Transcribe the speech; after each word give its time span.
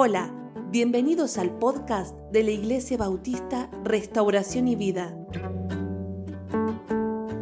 Hola, 0.00 0.32
bienvenidos 0.70 1.38
al 1.38 1.58
podcast 1.58 2.16
de 2.30 2.44
la 2.44 2.52
Iglesia 2.52 2.96
Bautista 2.96 3.68
Restauración 3.82 4.68
y 4.68 4.76
Vida 4.76 5.12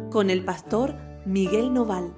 con 0.09 0.31
el 0.31 0.43
pastor 0.43 0.95
Miguel 1.27 1.71
Noval. 1.71 2.11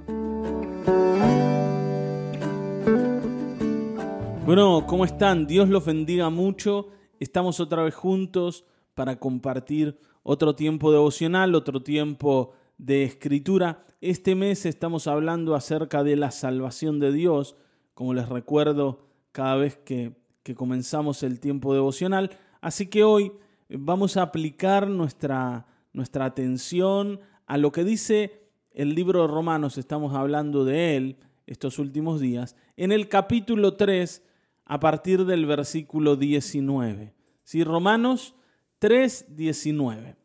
Bueno, 4.45 4.85
¿cómo 4.87 5.03
están? 5.03 5.45
Dios 5.45 5.67
los 5.67 5.85
bendiga 5.85 6.29
mucho. 6.29 6.87
Estamos 7.19 7.59
otra 7.59 7.83
vez 7.83 7.95
juntos 7.95 8.63
para 8.93 9.19
compartir 9.19 9.99
otro 10.23 10.55
tiempo 10.55 10.93
devocional, 10.93 11.53
otro 11.53 11.83
tiempo 11.83 12.53
de 12.77 13.03
escritura. 13.03 13.83
Este 13.99 14.35
mes 14.35 14.65
estamos 14.65 15.05
hablando 15.07 15.53
acerca 15.53 16.01
de 16.05 16.15
la 16.15 16.31
salvación 16.31 17.01
de 17.01 17.11
Dios, 17.11 17.57
como 17.93 18.13
les 18.13 18.29
recuerdo 18.29 19.09
cada 19.33 19.57
vez 19.57 19.77
que, 19.77 20.18
comenzamos 20.55 21.23
el 21.23 21.39
tiempo 21.39 21.73
devocional. 21.73 22.31
Así 22.61 22.87
que 22.87 23.03
hoy 23.03 23.31
vamos 23.69 24.17
a 24.17 24.23
aplicar 24.23 24.87
nuestra, 24.87 25.65
nuestra 25.93 26.25
atención 26.25 27.19
a 27.45 27.57
lo 27.57 27.71
que 27.71 27.83
dice 27.83 28.39
el 28.71 28.95
libro 28.95 29.21
de 29.21 29.27
Romanos, 29.27 29.77
estamos 29.77 30.13
hablando 30.13 30.63
de 30.63 30.95
él 30.95 31.17
estos 31.47 31.79
últimos 31.79 32.21
días, 32.21 32.55
en 32.77 32.91
el 32.91 33.09
capítulo 33.09 33.73
3, 33.73 34.23
a 34.65 34.79
partir 34.79 35.25
del 35.25 35.47
versículo 35.47 36.15
19. 36.15 37.13
¿Sí? 37.43 37.63
Romanos 37.63 38.35
3, 38.77 39.35
19. 39.35 40.15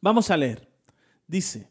Vamos 0.00 0.30
a 0.30 0.36
leer. 0.36 0.68
Dice, 1.26 1.68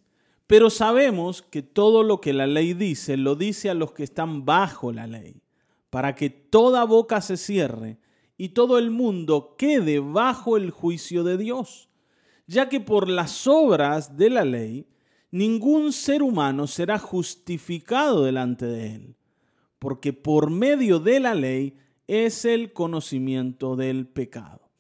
pero 0.48 0.70
sabemos 0.70 1.42
que 1.42 1.62
todo 1.62 2.04
lo 2.04 2.20
que 2.20 2.34
la 2.34 2.46
ley 2.46 2.74
dice 2.74 3.16
lo 3.16 3.36
dice 3.36 3.70
a 3.70 3.74
los 3.74 3.94
que 3.94 4.04
están 4.04 4.44
bajo 4.44 4.92
la 4.92 5.08
ley, 5.08 5.42
para 5.92 6.16
que 6.16 6.32
toda 6.32 6.86
boca 6.86 7.22
se 7.22 7.38
cierre 7.38 8.00
y 8.38 8.50
todo 8.50 8.80
el 8.80 8.90
mundo 8.90 9.56
quede 9.58 10.00
bajo 10.00 10.58
el 10.58 10.72
juicio 10.72 11.24
de 11.24 11.38
Dios, 11.38 11.90
ya 12.48 12.70
que 12.70 12.80
por 12.80 13.08
las 13.08 13.46
obras 13.46 14.18
de 14.18 14.32
la 14.32 14.44
ley 14.44 14.88
ningún 15.30 15.94
ser 15.94 16.24
humano 16.24 16.66
será 16.66 16.98
justificado 16.98 18.24
delante 18.24 18.66
de 18.66 18.96
él, 18.96 19.16
porque 19.78 20.14
por 20.14 20.50
medio 20.50 21.00
de 21.00 21.20
la 21.20 21.36
ley 21.36 21.78
es 22.08 22.46
el 22.46 22.74
conocimiento 22.74 23.76
del 23.76 24.08
pecado. 24.08 24.72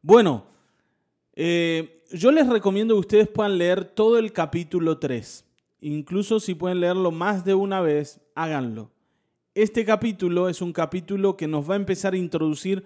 Bueno, 0.00 0.46
eh, 1.34 2.04
yo 2.12 2.30
les 2.30 2.48
recomiendo 2.48 2.94
que 2.94 3.00
ustedes 3.00 3.28
puedan 3.28 3.58
leer 3.58 3.84
todo 3.84 4.18
el 4.18 4.32
capítulo 4.32 4.98
3. 4.98 5.44
Incluso 5.80 6.38
si 6.38 6.54
pueden 6.54 6.80
leerlo 6.80 7.10
más 7.10 7.44
de 7.44 7.54
una 7.54 7.80
vez, 7.80 8.20
háganlo. 8.34 8.93
Este 9.54 9.84
capítulo 9.84 10.48
es 10.48 10.60
un 10.60 10.72
capítulo 10.72 11.36
que 11.36 11.46
nos 11.46 11.70
va 11.70 11.74
a 11.74 11.76
empezar 11.76 12.12
a 12.14 12.16
introducir 12.16 12.84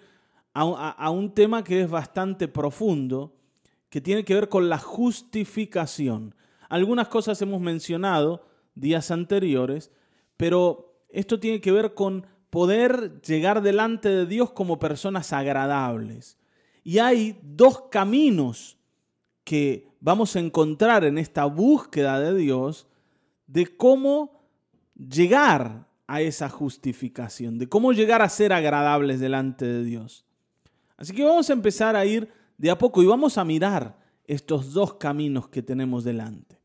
a, 0.53 1.09
un 1.09 1.33
tema 1.33 1.65
que 1.65 1.81
es 1.81 1.89
bastante 1.89 2.47
profundo, 2.47 3.33
que 3.89 4.03
tiene 4.03 4.23
que 4.23 4.35
ver 4.35 4.51
con 4.51 4.69
la 4.69 4.77
justificación. 4.77 6.35
Algunas 6.69 7.09
cosas 7.09 7.41
hemos 7.41 7.63
mencionado 7.63 8.45
días 8.75 9.11
anteriores, 9.11 9.91
pero 10.37 11.01
esto 11.09 11.41
tiene 11.41 11.63
que 11.63 11.73
ver 11.73 11.95
con 11.95 12.27
poder 12.51 13.23
llegar 13.23 13.63
delante 13.63 14.11
de 14.11 14.27
Dios 14.27 14.51
como 14.51 14.79
personas 14.79 15.33
agradables. 15.33 16.37
Y 16.85 16.99
hay 16.99 17.41
dos 17.43 17.85
caminos 17.91 18.77
que 19.43 19.89
vamos 20.01 20.37
a 20.37 20.41
encontrar 20.41 21.05
en 21.05 21.17
esta 21.17 21.47
búsqueda 21.47 22.21
de 22.21 22.37
Dios 22.37 22.87
de 23.47 23.75
cómo 23.75 24.43
llegar 24.97 25.88
a 26.09 26.23
esa 26.23 26.48
justificación, 26.48 27.59
de 27.59 27.69
cómo 27.69 27.92
llegar 27.92 28.23
a 28.23 28.28
ser 28.28 28.53
agradables 28.53 29.20
delante 29.20 29.64
de 29.67 29.84
Dios. 29.84 30.25
Así 30.97 31.15
que 31.15 31.23
vamos 31.23 31.48
a 31.48 31.53
empezar 31.53 31.94
a 31.94 32.05
ir 32.05 32.28
de 32.56 32.71
a 32.71 32.78
poco 32.78 33.03
y 33.03 33.06
vamos 33.06 33.38
a 33.38 33.44
mirar 33.44 33.99
estos 34.25 34.72
dos 34.72 34.94
caminos 34.94 35.49
que 35.49 35.62
tenemos 35.62 36.05
delante. 36.05 36.59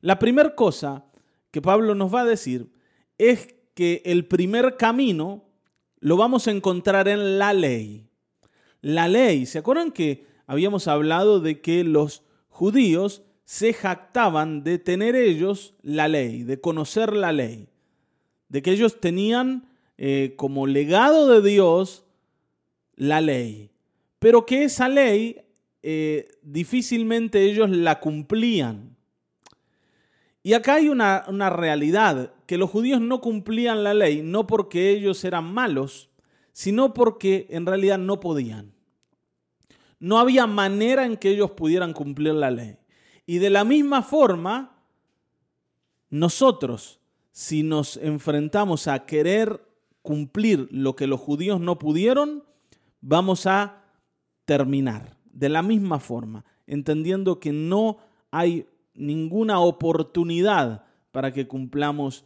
La 0.00 0.18
primera 0.18 0.54
cosa 0.54 1.04
que 1.50 1.62
Pablo 1.62 1.94
nos 1.94 2.12
va 2.12 2.22
a 2.22 2.24
decir 2.24 2.72
es 3.18 3.54
que 3.74 4.02
el 4.04 4.26
primer 4.26 4.76
camino 4.76 5.44
lo 6.00 6.16
vamos 6.16 6.48
a 6.48 6.50
encontrar 6.50 7.06
en 7.06 7.38
la 7.38 7.52
ley. 7.52 8.08
La 8.80 9.08
ley, 9.08 9.44
¿se 9.46 9.58
acuerdan 9.58 9.92
que 9.92 10.26
habíamos 10.46 10.88
hablado 10.88 11.40
de 11.40 11.60
que 11.60 11.84
los 11.84 12.22
judíos 12.48 13.22
se 13.44 13.72
jactaban 13.72 14.64
de 14.64 14.78
tener 14.78 15.16
ellos 15.16 15.74
la 15.82 16.08
ley, 16.08 16.44
de 16.44 16.60
conocer 16.60 17.12
la 17.14 17.32
ley, 17.32 17.69
de 18.50 18.60
que 18.60 18.72
ellos 18.72 19.00
tenían 19.00 19.70
eh, 19.96 20.34
como 20.36 20.66
legado 20.66 21.28
de 21.28 21.48
Dios 21.48 22.04
la 22.96 23.22
ley, 23.22 23.70
pero 24.18 24.44
que 24.44 24.64
esa 24.64 24.88
ley 24.88 25.40
eh, 25.82 26.28
difícilmente 26.42 27.42
ellos 27.42 27.70
la 27.70 28.00
cumplían. 28.00 28.96
Y 30.42 30.52
acá 30.54 30.74
hay 30.74 30.88
una, 30.88 31.24
una 31.28 31.48
realidad, 31.48 32.34
que 32.46 32.58
los 32.58 32.70
judíos 32.70 33.00
no 33.00 33.20
cumplían 33.20 33.84
la 33.84 33.94
ley, 33.94 34.22
no 34.22 34.46
porque 34.46 34.90
ellos 34.90 35.24
eran 35.24 35.52
malos, 35.52 36.10
sino 36.52 36.92
porque 36.92 37.46
en 37.50 37.66
realidad 37.66 37.98
no 37.98 38.20
podían. 38.20 38.72
No 39.98 40.18
había 40.18 40.46
manera 40.46 41.04
en 41.04 41.16
que 41.16 41.30
ellos 41.30 41.52
pudieran 41.52 41.92
cumplir 41.92 42.34
la 42.34 42.50
ley. 42.50 42.76
Y 43.26 43.38
de 43.38 43.50
la 43.50 43.64
misma 43.64 44.02
forma, 44.02 44.82
nosotros, 46.08 46.99
si 47.32 47.62
nos 47.62 47.96
enfrentamos 47.96 48.88
a 48.88 49.06
querer 49.06 49.64
cumplir 50.02 50.68
lo 50.70 50.96
que 50.96 51.06
los 51.06 51.20
judíos 51.20 51.60
no 51.60 51.78
pudieron, 51.78 52.44
vamos 53.00 53.46
a 53.46 53.84
terminar 54.44 55.16
de 55.32 55.48
la 55.48 55.62
misma 55.62 56.00
forma, 56.00 56.44
entendiendo 56.66 57.40
que 57.40 57.52
no 57.52 57.98
hay 58.30 58.66
ninguna 58.94 59.60
oportunidad 59.60 60.84
para 61.12 61.32
que 61.32 61.46
cumplamos 61.46 62.24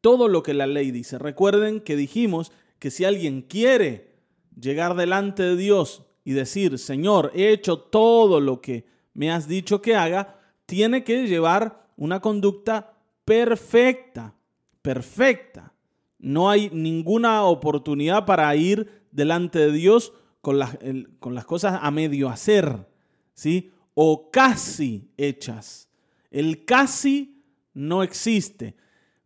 todo 0.00 0.28
lo 0.28 0.42
que 0.42 0.54
la 0.54 0.66
ley 0.66 0.90
dice. 0.90 1.18
Recuerden 1.18 1.80
que 1.80 1.96
dijimos 1.96 2.52
que 2.78 2.90
si 2.90 3.04
alguien 3.04 3.42
quiere 3.42 4.10
llegar 4.58 4.96
delante 4.96 5.42
de 5.42 5.56
Dios 5.56 6.02
y 6.24 6.32
decir, 6.32 6.78
Señor, 6.78 7.32
he 7.34 7.50
hecho 7.50 7.78
todo 7.78 8.40
lo 8.40 8.60
que 8.60 8.86
me 9.14 9.30
has 9.30 9.48
dicho 9.48 9.82
que 9.82 9.96
haga, 9.96 10.38
tiene 10.66 11.04
que 11.04 11.26
llevar 11.26 11.86
una 11.96 12.20
conducta 12.20 12.94
perfecta, 13.24 14.34
perfecta. 14.82 15.72
No 16.18 16.50
hay 16.50 16.70
ninguna 16.72 17.44
oportunidad 17.44 18.26
para 18.26 18.54
ir 18.56 19.04
delante 19.10 19.58
de 19.58 19.72
Dios 19.72 20.12
con 20.40 20.58
las, 20.58 20.78
con 21.18 21.34
las 21.34 21.44
cosas 21.44 21.78
a 21.82 21.90
medio 21.90 22.28
hacer, 22.28 22.86
¿sí? 23.34 23.72
O 23.94 24.30
casi 24.30 25.10
hechas. 25.16 25.88
El 26.30 26.64
casi 26.64 27.42
no 27.74 28.02
existe. 28.02 28.76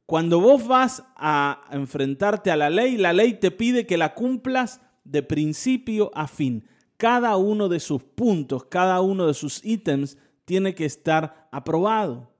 Cuando 0.06 0.40
vos 0.40 0.66
vas 0.66 1.04
a 1.16 1.64
enfrentarte 1.70 2.50
a 2.50 2.56
la 2.56 2.70
ley, 2.70 2.96
la 2.96 3.12
ley 3.12 3.34
te 3.34 3.50
pide 3.50 3.86
que 3.86 3.96
la 3.96 4.14
cumplas 4.14 4.80
de 5.04 5.22
principio 5.22 6.10
a 6.14 6.26
fin 6.26 6.64
cada 6.96 7.36
uno 7.36 7.68
de 7.68 7.80
sus 7.80 8.02
puntos, 8.02 8.64
cada 8.64 9.00
uno 9.00 9.26
de 9.26 9.34
sus 9.34 9.64
ítems 9.64 10.16
tiene 10.44 10.74
que 10.74 10.84
estar 10.84 11.48
aprobado. 11.50 12.30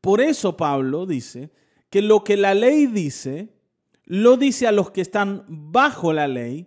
Por 0.00 0.20
eso 0.20 0.56
Pablo 0.56 1.06
dice 1.06 1.50
que 1.92 2.02
lo 2.02 2.24
que 2.24 2.36
la 2.36 2.54
ley 2.54 2.86
dice, 2.86 3.54
lo 4.04 4.36
dice 4.36 4.66
a 4.66 4.72
los 4.72 4.90
que 4.90 5.00
están 5.00 5.44
bajo 5.48 6.12
la 6.12 6.26
ley, 6.26 6.66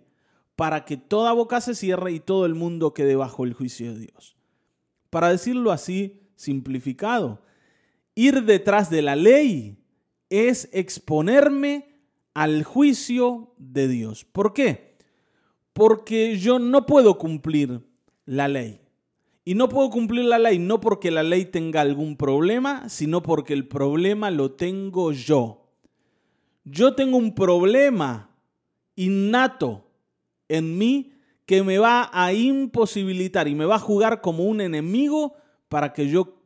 para 0.56 0.86
que 0.86 0.96
toda 0.96 1.34
boca 1.34 1.60
se 1.60 1.74
cierre 1.74 2.12
y 2.12 2.20
todo 2.20 2.46
el 2.46 2.54
mundo 2.54 2.94
quede 2.94 3.14
bajo 3.14 3.44
el 3.44 3.52
juicio 3.52 3.92
de 3.92 4.06
Dios. 4.06 4.38
Para 5.10 5.28
decirlo 5.28 5.70
así, 5.70 6.22
simplificado, 6.34 7.42
ir 8.14 8.44
detrás 8.44 8.88
de 8.88 9.02
la 9.02 9.16
ley 9.16 9.76
es 10.30 10.70
exponerme 10.72 12.00
al 12.32 12.64
juicio 12.64 13.52
de 13.58 13.86
Dios. 13.88 14.24
¿Por 14.24 14.54
qué? 14.54 14.86
porque 15.76 16.38
yo 16.38 16.58
no 16.58 16.86
puedo 16.86 17.18
cumplir 17.18 17.82
la 18.24 18.48
ley. 18.48 18.80
Y 19.48 19.54
no 19.54 19.68
puedo 19.68 19.90
cumplir 19.90 20.24
la 20.24 20.40
ley 20.40 20.58
no 20.58 20.80
porque 20.80 21.12
la 21.12 21.22
ley 21.22 21.44
tenga 21.44 21.80
algún 21.80 22.16
problema, 22.16 22.88
sino 22.88 23.22
porque 23.22 23.52
el 23.52 23.68
problema 23.68 24.32
lo 24.32 24.50
tengo 24.50 25.12
yo. 25.12 25.68
Yo 26.64 26.96
tengo 26.96 27.16
un 27.16 27.32
problema 27.32 28.36
innato 28.96 29.88
en 30.48 30.76
mí 30.76 31.12
que 31.44 31.62
me 31.62 31.78
va 31.78 32.10
a 32.12 32.32
imposibilitar 32.32 33.46
y 33.46 33.54
me 33.54 33.66
va 33.66 33.76
a 33.76 33.78
jugar 33.78 34.20
como 34.20 34.42
un 34.42 34.60
enemigo 34.60 35.36
para 35.68 35.92
que 35.92 36.08
yo 36.08 36.42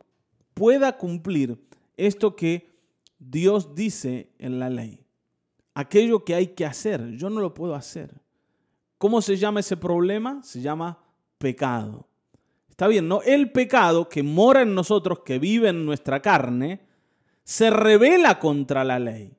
pueda 0.53 0.95
cumplir 0.95 1.57
esto 1.97 2.35
que 2.35 2.69
Dios 3.17 3.73
dice 3.73 4.31
en 4.37 4.59
la 4.59 4.69
ley. 4.69 5.03
Aquello 5.73 6.23
que 6.23 6.35
hay 6.35 6.49
que 6.49 6.67
hacer, 6.67 7.13
yo 7.13 7.31
no 7.31 7.41
lo 7.41 7.55
puedo 7.55 7.73
hacer. 7.73 8.21
¿Cómo 8.99 9.23
se 9.23 9.37
llama 9.37 9.61
ese 9.61 9.75
problema? 9.75 10.43
Se 10.43 10.61
llama 10.61 10.99
pecado. 11.39 12.10
Está 12.81 12.87
bien, 12.87 13.07
¿no? 13.07 13.21
El 13.21 13.51
pecado 13.51 14.09
que 14.09 14.23
mora 14.23 14.63
en 14.63 14.73
nosotros, 14.73 15.19
que 15.19 15.37
vive 15.37 15.69
en 15.69 15.85
nuestra 15.85 16.19
carne, 16.19 16.81
se 17.43 17.69
revela 17.69 18.39
contra 18.39 18.83
la 18.83 18.97
ley. 18.97 19.37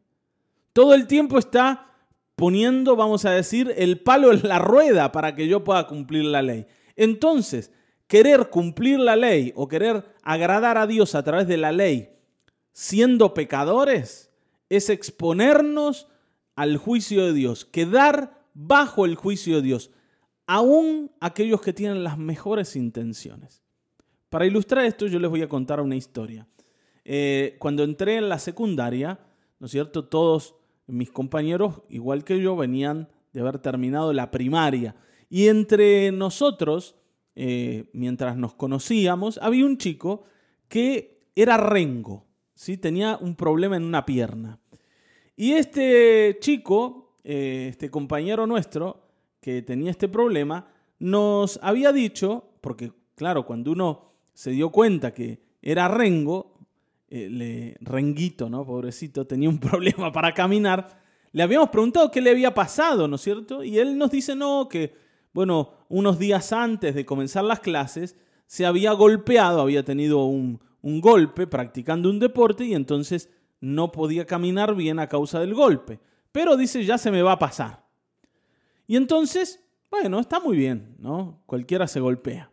Todo 0.73 0.95
el 0.95 1.09
tiempo 1.09 1.41
está 1.41 1.91
poniendo, 2.37 2.95
vamos 2.95 3.25
a 3.25 3.33
decir, 3.33 3.75
el 3.77 3.99
palo 3.99 4.33
en 4.33 4.47
la 4.47 4.61
rueda 4.61 5.11
para 5.11 5.35
que 5.35 5.49
yo 5.49 5.65
pueda 5.65 5.89
cumplir 5.89 6.23
la 6.27 6.41
ley. 6.41 6.69
Entonces, 6.95 7.73
querer 8.07 8.49
cumplir 8.49 9.01
la 9.01 9.17
ley 9.17 9.53
o 9.57 9.67
querer 9.67 10.15
agradar 10.23 10.79
a 10.79 10.87
Dios 10.87 11.17
a 11.17 11.25
través 11.25 11.49
de 11.49 11.57
la 11.57 11.73
ley 11.73 12.11
siendo 12.71 13.35
pecadores 13.35 14.31
es 14.69 14.89
exponernos 14.89 16.07
al 16.55 16.77
juicio 16.77 17.27
de 17.27 17.33
Dios, 17.33 17.65
quedar 17.65 18.47
bajo 18.55 19.05
el 19.05 19.17
juicio 19.17 19.57
de 19.57 19.63
Dios, 19.63 19.91
aún 20.47 21.11
aquellos 21.21 21.61
que 21.61 21.73
tienen 21.73 22.05
las 22.05 22.19
mejores 22.19 22.77
intenciones. 22.77 23.63
Para 24.29 24.47
ilustrar 24.47 24.85
esto 24.85 25.07
yo 25.07 25.19
les 25.19 25.31
voy 25.31 25.43
a 25.43 25.49
contar 25.49 25.81
una 25.81 25.97
historia. 25.97 26.47
Eh, 27.05 27.57
cuando 27.59 27.83
entré 27.85 28.17
en 28.17 28.29
la 28.29 28.39
secundaria, 28.39 29.21
¿no 29.59 29.67
es 29.67 29.73
cierto? 29.73 30.05
Todos 30.05 30.55
mis 30.87 31.11
compañeros, 31.11 31.83
igual 31.89 32.25
que 32.25 32.41
yo, 32.41 32.57
venían 32.57 33.09
de 33.33 33.41
haber 33.41 33.59
terminado 33.59 34.13
la 34.13 34.31
primaria. 34.31 34.95
Y 35.29 35.49
entre 35.49 36.13
nosotros, 36.13 36.97
eh, 37.35 37.91
mientras 37.93 38.37
nos 38.37 38.55
conocíamos, 38.55 39.39
había 39.43 39.65
un 39.65 39.79
chico 39.79 40.25
que 40.69 41.29
era 41.35 41.57
rengo, 41.57 42.27
¿sí? 42.55 42.77
tenía 42.77 43.19
un 43.21 43.37
problema 43.37 43.77
en 43.77 43.85
una 43.85 44.05
pierna. 44.05 44.61
Y 45.37 45.53
este 45.53 46.37
chico, 46.41 47.17
eh, 47.25 47.69
este 47.71 47.91
compañero 47.91 48.47
nuestro, 48.47 49.02
que 49.43 49.61
tenía 49.61 49.91
este 49.91 50.09
problema, 50.09 50.69
nos 51.01 51.59
había 51.63 51.93
dicho, 51.93 52.53
porque 52.61 52.93
claro, 53.17 53.45
cuando 53.45 53.73
uno 53.73 54.13
se 54.33 54.53
dio 54.53 54.71
cuenta 54.71 55.13
que 55.13 55.43
era 55.61 55.89
rengo, 55.89 56.59
eh, 57.11 57.77
renguito, 57.81 58.49
¿no? 58.49 58.65
Pobrecito, 58.65 59.27
tenía 59.27 59.49
un 59.49 59.59
problema 59.61 60.13
para 60.13 60.33
caminar, 60.33 61.03
le 61.33 61.43
habíamos 61.43 61.71
preguntado 61.71 62.11
qué 62.11 62.21
le 62.21 62.31
había 62.31 62.55
pasado, 62.55 63.09
¿no 63.09 63.17
es 63.17 63.23
cierto? 63.23 63.65
Y 63.65 63.79
él 63.79 63.99
nos 63.99 64.13
dice, 64.13 64.37
no, 64.37 64.69
que, 64.69 64.95
bueno, 65.33 65.73
unos 65.89 66.19
días 66.21 66.53
antes 66.53 66.95
de 66.95 67.05
comenzar 67.05 67.43
las 67.43 67.61
clases, 67.61 68.17
se 68.47 68.65
había 68.65 68.93
golpeado, 68.93 69.61
había 69.61 69.85
tenido 69.85 70.25
un, 70.27 70.61
un 70.83 71.01
golpe 71.01 71.49
practicando 71.49 72.11
un 72.11 72.21
deporte 72.21 72.65
y 72.65 72.75
entonces 72.75 73.29
no 73.61 73.91
podía 73.91 74.25
caminar 74.25 74.77
bien 74.77 75.01
a 75.01 75.09
causa 75.09 75.41
del 75.41 75.55
golpe. 75.55 75.99
Pero 76.31 76.57
dice, 76.57 76.85
ya 76.85 76.97
se 76.97 77.11
me 77.11 77.23
va 77.23 77.33
a 77.33 77.39
pasar. 77.39 77.82
Y 78.93 78.97
entonces, 78.97 79.59
bueno, 79.91 80.21
está 80.21 80.39
muy 80.39 80.55
bien, 80.55 80.97
¿no? 80.99 81.41
Cualquiera 81.47 81.87
se 81.87 81.99
golpea. 81.99 82.51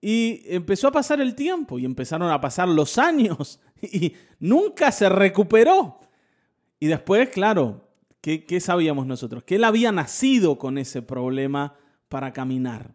Y 0.00 0.42
empezó 0.46 0.88
a 0.88 0.90
pasar 0.90 1.20
el 1.20 1.36
tiempo 1.36 1.78
y 1.78 1.84
empezaron 1.84 2.28
a 2.32 2.40
pasar 2.40 2.66
los 2.66 2.98
años 2.98 3.60
y 3.80 4.14
nunca 4.40 4.90
se 4.90 5.08
recuperó. 5.08 6.00
Y 6.80 6.88
después, 6.88 7.28
claro, 7.28 7.88
¿qué, 8.20 8.58
sabíamos 8.58 9.06
nosotros? 9.06 9.44
Que 9.44 9.54
él 9.54 9.62
había 9.62 9.92
nacido 9.92 10.58
con 10.58 10.76
ese 10.76 11.02
problema 11.02 11.76
para 12.08 12.32
caminar. 12.32 12.92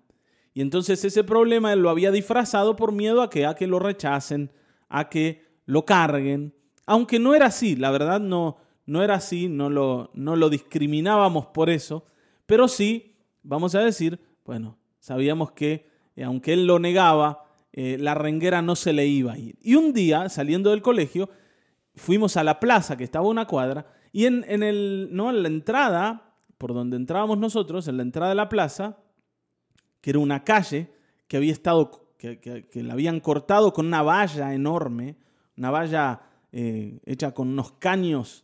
Y 0.53 0.59
entonces 0.59 1.05
ese 1.05 1.23
problema 1.23 1.71
él 1.71 1.79
lo 1.79 1.89
había 1.89 2.11
disfrazado 2.11 2.75
por 2.75 2.91
miedo 2.91 3.21
a 3.21 3.29
que, 3.29 3.45
a 3.45 3.55
que 3.55 3.67
lo 3.67 3.79
rechacen, 3.79 4.51
a 4.89 5.07
que 5.07 5.45
lo 5.65 5.85
carguen. 5.85 6.53
Aunque 6.85 7.19
no 7.19 7.35
era 7.35 7.45
así, 7.45 7.77
la 7.77 7.89
verdad 7.89 8.19
no, 8.19 8.57
no 8.85 9.01
era 9.01 9.15
así, 9.15 9.47
no 9.47 9.69
lo, 9.69 10.11
no 10.13 10.35
lo 10.35 10.49
discriminábamos 10.49 11.45
por 11.45 11.69
eso, 11.69 12.03
pero 12.49 12.67
sí, 12.67 13.15
vamos 13.43 13.75
a 13.75 13.81
decir, 13.81 14.19
bueno, 14.43 14.79
sabíamos 14.97 15.51
que 15.51 15.87
eh, 16.15 16.23
aunque 16.23 16.53
él 16.53 16.65
lo 16.65 16.79
negaba, 16.79 17.43
eh, 17.71 17.97
la 17.99 18.15
renguera 18.15 18.63
no 18.63 18.75
se 18.75 18.91
le 18.91 19.05
iba 19.05 19.33
a 19.33 19.37
ir. 19.37 19.59
Y 19.61 19.75
un 19.75 19.93
día, 19.93 20.29
saliendo 20.29 20.71
del 20.71 20.81
colegio, 20.81 21.29
fuimos 21.95 22.37
a 22.37 22.43
la 22.43 22.59
plaza 22.59 22.97
que 22.97 23.03
estaba 23.03 23.27
una 23.27 23.45
cuadra 23.45 23.85
y 24.11 24.25
en, 24.25 24.43
en, 24.47 24.63
el, 24.63 25.09
¿no? 25.11 25.29
en 25.29 25.43
la 25.43 25.47
entrada, 25.47 26.33
por 26.57 26.73
donde 26.73 26.97
entrábamos 26.97 27.37
nosotros, 27.37 27.87
en 27.87 27.97
la 27.97 28.01
entrada 28.01 28.29
de 28.29 28.35
la 28.35 28.49
plaza, 28.49 28.97
que 30.01 30.09
era 30.09 30.17
una 30.17 30.43
calle 30.43 30.91
que 31.27 31.37
había 31.37 31.51
estado, 31.51 32.15
que, 32.17 32.39
que, 32.39 32.81
la 32.81 32.93
habían 32.93 33.19
cortado 33.19 33.73
con 33.73 33.85
una 33.85 34.01
valla 34.01 34.55
enorme, 34.55 35.17
una 35.55 35.69
valla 35.69 36.21
eh, 36.51 36.99
hecha 37.05 37.31
con 37.31 37.49
unos 37.49 37.73
caños, 37.73 38.43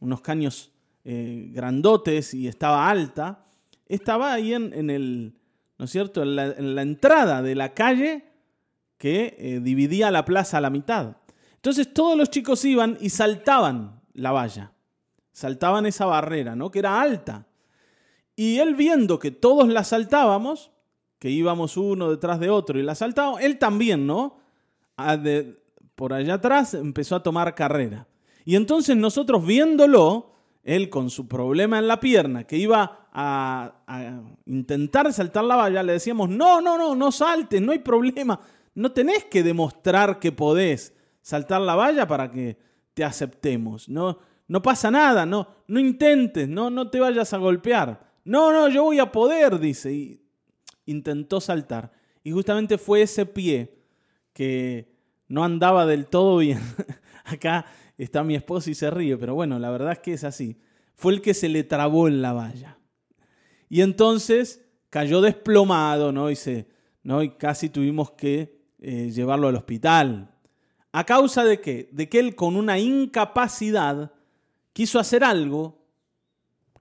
unos 0.00 0.22
caños 0.22 0.73
eh, 1.04 1.48
grandotes 1.50 2.34
y 2.34 2.48
estaba 2.48 2.88
alta, 2.88 3.44
estaba 3.86 4.32
ahí 4.32 4.54
en, 4.54 4.90
el, 4.90 5.34
¿no 5.78 5.84
es 5.84 5.90
cierto?, 5.90 6.22
en 6.22 6.36
la, 6.36 6.46
en 6.46 6.74
la, 6.74 6.82
entrada 6.82 7.42
de 7.42 7.54
la 7.54 7.74
calle 7.74 8.24
que 8.96 9.36
eh, 9.38 9.60
dividía 9.62 10.10
la 10.10 10.24
plaza 10.24 10.58
a 10.58 10.60
la 10.60 10.70
mitad. 10.70 11.16
Entonces 11.56 11.92
todos 11.92 12.16
los 12.16 12.30
chicos 12.30 12.64
iban 12.64 12.96
y 13.00 13.10
saltaban 13.10 14.00
la 14.14 14.32
valla, 14.32 14.72
saltaban 15.32 15.86
esa 15.86 16.06
barrera, 16.06 16.56
¿no?, 16.56 16.70
que 16.70 16.78
era 16.78 17.00
alta. 17.00 17.46
Y 18.36 18.58
él 18.58 18.74
viendo 18.74 19.18
que 19.18 19.30
todos 19.30 19.68
la 19.68 19.84
saltábamos, 19.84 20.70
que 21.18 21.30
íbamos 21.30 21.76
uno 21.76 22.10
detrás 22.10 22.40
de 22.40 22.50
otro 22.50 22.78
y 22.78 22.82
la 22.82 22.94
saltábamos, 22.94 23.40
él 23.40 23.58
también, 23.58 24.06
¿no? 24.06 24.38
De, 24.96 25.56
por 25.94 26.12
allá 26.12 26.34
atrás 26.34 26.74
empezó 26.74 27.16
a 27.16 27.22
tomar 27.22 27.54
carrera. 27.54 28.06
Y 28.44 28.56
entonces 28.56 28.96
nosotros 28.96 29.46
viéndolo, 29.46 30.33
él 30.64 30.88
con 30.88 31.10
su 31.10 31.28
problema 31.28 31.78
en 31.78 31.86
la 31.86 32.00
pierna, 32.00 32.44
que 32.44 32.56
iba 32.56 33.08
a, 33.12 33.74
intentar 34.46 35.12
saltar 35.12 35.44
la 35.44 35.56
valla, 35.56 35.82
le 35.82 35.92
decíamos, 35.92 36.30
no, 36.30 36.60
no, 36.60 36.76
no, 36.78 36.94
no 36.94 37.12
saltes, 37.12 37.60
no 37.60 37.72
hay 37.72 37.78
problema, 37.78 38.40
no 38.74 38.90
tenés 38.90 39.24
que 39.26 39.42
demostrar 39.42 40.18
que 40.18 40.32
podés 40.32 40.94
saltar 41.20 41.60
la 41.60 41.74
valla 41.74 42.06
para 42.08 42.30
que 42.30 42.56
te 42.94 43.04
aceptemos, 43.04 43.88
no, 43.88 44.18
no 44.48 44.62
pasa 44.62 44.90
nada, 44.90 45.26
no, 45.26 45.46
no 45.68 45.78
intentes, 45.78 46.48
no, 46.48 46.70
no 46.70 46.90
te 46.90 47.00
vayas 47.00 47.32
a 47.32 47.38
golpear. 47.38 48.12
No, 48.24 48.52
no, 48.52 48.68
yo 48.68 48.84
voy 48.84 48.98
a 48.98 49.12
poder, 49.12 49.58
dice, 49.58 49.92
y 49.92 50.22
intentó 50.86 51.40
saltar. 51.40 51.92
Y 52.22 52.32
justamente 52.32 52.78
fue 52.78 53.02
ese 53.02 53.26
pie 53.26 53.78
que 54.32 54.94
no 55.28 55.44
andaba 55.44 55.86
del 55.86 56.06
todo 56.06 56.38
bien. 56.38 56.60
Acá 57.24 57.66
está 57.98 58.24
mi 58.24 58.34
esposo 58.34 58.70
y 58.70 58.74
se 58.74 58.90
ríe, 58.90 59.16
pero 59.16 59.34
bueno, 59.34 59.58
la 59.58 59.70
verdad 59.70 59.92
es 59.92 59.98
que 60.00 60.12
es 60.12 60.24
así. 60.24 60.58
Fue 60.94 61.12
el 61.12 61.22
que 61.22 61.34
se 61.34 61.48
le 61.48 61.64
trabó 61.64 62.08
en 62.08 62.22
la 62.22 62.32
valla. 62.32 62.78
Y 63.68 63.80
entonces 63.80 64.64
cayó 64.90 65.20
desplomado, 65.20 66.12
¿no? 66.12 66.30
Y, 66.30 66.36
¿no? 67.02 67.20
casi 67.38 67.68
tuvimos 67.68 68.12
que 68.12 68.60
eh, 68.78 69.10
llevarlo 69.10 69.48
al 69.48 69.56
hospital. 69.56 70.30
¿A 70.92 71.04
causa 71.04 71.44
de 71.44 71.60
qué? 71.60 71.88
De 71.92 72.08
que 72.08 72.20
él 72.20 72.36
con 72.36 72.56
una 72.56 72.78
incapacidad 72.78 74.12
quiso 74.72 74.98
hacer 74.98 75.24
algo 75.24 75.84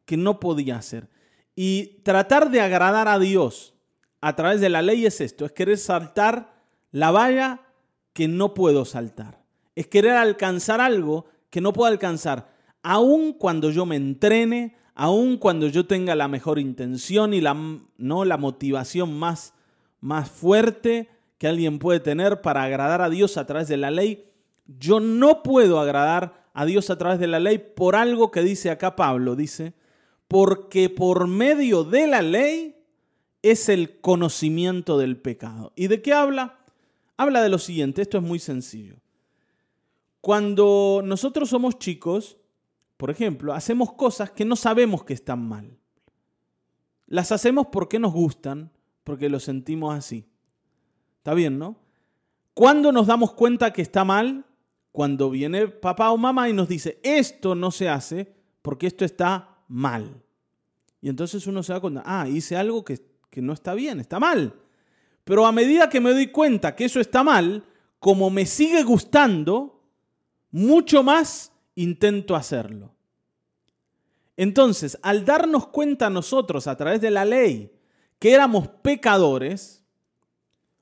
que 0.06 0.18
no 0.18 0.40
podía 0.40 0.78
hacer. 0.78 1.10
Y 1.56 2.02
tratar 2.04 2.52
de 2.52 2.62
agradar 2.62 3.08
a 3.08 3.20
Dios 3.20 3.74
a 4.22 4.36
través 4.36 4.62
de 4.62 4.70
la 4.70 4.82
ley 4.82 5.06
es 5.06 5.22
esto, 5.22 5.46
es 5.46 5.52
querer 5.52 5.78
saltar 5.78 6.54
la 6.92 7.12
valla 7.12 7.62
que 8.14 8.28
no 8.28 8.54
puedo 8.54 8.86
saltar. 8.86 9.43
Es 9.76 9.88
querer 9.88 10.14
alcanzar 10.14 10.82
algo 10.82 11.26
que 11.50 11.62
no 11.62 11.74
puedo 11.74 11.92
alcanzar, 11.92 12.54
aun 12.82 13.34
cuando 13.34 13.70
yo 13.70 13.86
me 13.86 13.96
entrene, 13.96 14.76
aun 14.96 15.38
cuando 15.38 15.68
yo 15.68 15.86
tenga 15.86 16.16
la 16.16 16.28
mejor 16.28 16.60
intención 16.60 17.34
y 17.34 17.42
la, 17.42 17.56
¿no? 17.98 18.26
la 18.26 18.38
motivación 18.38 19.18
más, 19.18 19.54
más 20.00 20.30
fuerte 20.30 21.10
que 21.38 21.48
alguien 21.48 21.80
puede 21.80 22.00
tener 22.00 22.42
para 22.42 22.64
agradar 22.64 23.02
a 23.02 23.10
Dios 23.10 23.38
a 23.38 23.46
través 23.46 23.68
de 23.68 23.78
la 23.78 23.92
ley, 23.92 24.26
yo 24.66 25.00
no 25.00 25.44
puedo 25.44 25.80
agradar 25.80 26.48
a 26.54 26.66
Dios 26.66 26.90
a 26.90 26.98
través 26.98 27.20
de 27.20 27.28
la 27.28 27.40
ley 27.40 27.58
por 27.58 27.96
algo 27.96 28.32
que 28.32 28.42
dice 28.42 28.70
acá 28.70 28.96
Pablo, 28.96 29.36
dice, 29.36 29.74
porque 30.28 30.90
por 30.90 31.28
medio 31.28 31.84
de 31.84 32.08
la 32.08 32.22
ley 32.22 32.76
es 33.42 33.70
el 33.70 34.00
conocimiento 34.00 34.98
del 34.98 35.18
pecado. 35.18 35.74
¿Y 35.76 35.88
de 35.88 36.02
qué 36.02 36.14
habla? 36.14 36.60
habla 37.18 37.42
de 37.42 37.50
lo 37.50 37.60
siguiente, 37.60 38.02
esto 38.02 38.18
es 38.18 38.24
muy 38.24 38.40
sencillo. 38.40 38.96
Cuando 40.24 41.02
nosotros 41.04 41.50
somos 41.50 41.78
chicos, 41.80 42.38
por 42.96 43.12
ejemplo, 43.12 43.54
hacemos 43.54 43.92
cosas 43.92 44.32
que 44.32 44.46
no 44.46 44.56
sabemos 44.56 45.04
que 45.04 45.14
están 45.14 45.46
mal. 45.46 45.78
Las 47.08 47.34
hacemos 47.34 47.68
porque 47.68 48.00
nos 48.00 48.14
gustan, 48.14 48.72
porque 49.04 49.28
lo 49.28 49.42
sentimos 49.42 49.94
así. 49.94 50.26
¿Está 51.18 51.34
bien, 51.34 51.60
no? 51.60 51.76
¿Cuándo 52.54 52.94
nos 52.94 53.08
damos 53.08 53.34
cuenta 53.34 53.74
que 53.74 53.82
está 53.82 54.06
mal? 54.06 54.46
Cuando 54.94 55.30
viene 55.30 55.68
papá 55.68 56.12
o 56.12 56.18
mamá 56.18 56.48
y 56.48 56.54
nos 56.54 56.70
dice, 56.70 57.02
esto 57.04 57.54
no 57.54 57.70
se 57.70 57.90
hace 57.90 58.34
porque 58.62 58.88
esto 58.88 59.04
está 59.04 59.58
mal. 59.68 60.24
Y 61.02 61.10
entonces 61.10 61.46
uno 61.48 61.64
se 61.64 61.74
da 61.74 61.82
cuenta, 61.82 62.02
ah, 62.06 62.30
hice 62.30 62.56
algo 62.56 62.86
que, 62.86 62.98
que 63.30 63.42
no 63.42 63.52
está 63.52 63.74
bien, 63.74 64.00
está 64.00 64.22
mal. 64.22 64.54
Pero 65.26 65.46
a 65.46 65.52
medida 65.52 65.90
que 65.90 66.00
me 66.00 66.14
doy 66.14 66.28
cuenta 66.28 66.78
que 66.78 66.86
eso 66.86 67.02
está 67.02 67.26
mal, 67.26 67.66
como 68.00 68.30
me 68.30 68.46
sigue 68.46 68.84
gustando, 68.84 69.73
mucho 70.54 71.04
más 71.04 71.52
intento 71.76 72.36
hacerlo. 72.36 72.94
Entonces, 74.38 74.98
al 75.02 75.26
darnos 75.26 75.68
cuenta 75.68 76.10
nosotros 76.10 76.68
a 76.68 76.78
través 76.78 77.02
de 77.02 77.12
la 77.12 77.26
ley 77.26 77.72
que 78.20 78.34
éramos 78.34 78.68
pecadores, 78.68 79.84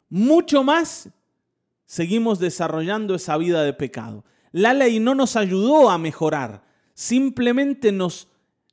mucho 0.10 0.64
más 0.64 1.10
seguimos 1.86 2.38
desarrollando 2.38 3.16
esa 3.16 3.38
vida 3.38 3.64
de 3.64 3.74
pecado. 3.74 4.26
La 4.52 4.74
ley 4.74 5.00
no 5.00 5.16
nos 5.16 5.38
ayudó 5.38 5.90
a 5.90 5.98
mejorar, 5.98 6.64
simplemente 6.94 7.94
nos, 7.94 8.28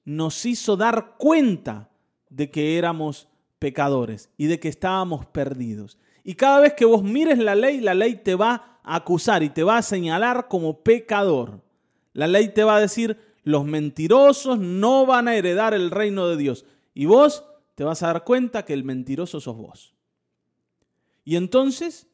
nos 0.04 0.44
hizo 0.46 0.76
dar 0.76 1.14
cuenta 1.16 1.90
de 2.28 2.50
que 2.50 2.76
éramos 2.76 3.28
pecadores 3.60 4.30
y 4.36 4.46
de 4.46 4.58
que 4.58 4.68
estábamos 4.68 5.26
perdidos. 5.26 5.96
Y 6.24 6.34
cada 6.34 6.58
vez 6.58 6.74
que 6.74 6.84
vos 6.84 7.04
mires 7.04 7.38
la 7.38 7.54
ley, 7.54 7.80
la 7.80 7.94
ley 7.94 8.16
te 8.16 8.34
va 8.34 8.67
acusar 8.82 9.42
y 9.42 9.50
te 9.50 9.62
va 9.62 9.78
a 9.78 9.82
señalar 9.82 10.48
como 10.48 10.82
pecador. 10.82 11.62
La 12.12 12.26
ley 12.26 12.48
te 12.48 12.64
va 12.64 12.76
a 12.76 12.80
decir, 12.80 13.18
los 13.44 13.64
mentirosos 13.64 14.58
no 14.58 15.06
van 15.06 15.28
a 15.28 15.36
heredar 15.36 15.74
el 15.74 15.90
reino 15.90 16.28
de 16.28 16.36
Dios. 16.36 16.64
Y 16.94 17.06
vos 17.06 17.44
te 17.74 17.84
vas 17.84 18.02
a 18.02 18.08
dar 18.08 18.24
cuenta 18.24 18.64
que 18.64 18.74
el 18.74 18.84
mentiroso 18.84 19.40
sos 19.40 19.56
vos. 19.56 19.94
Y 21.24 21.36
entonces 21.36 22.08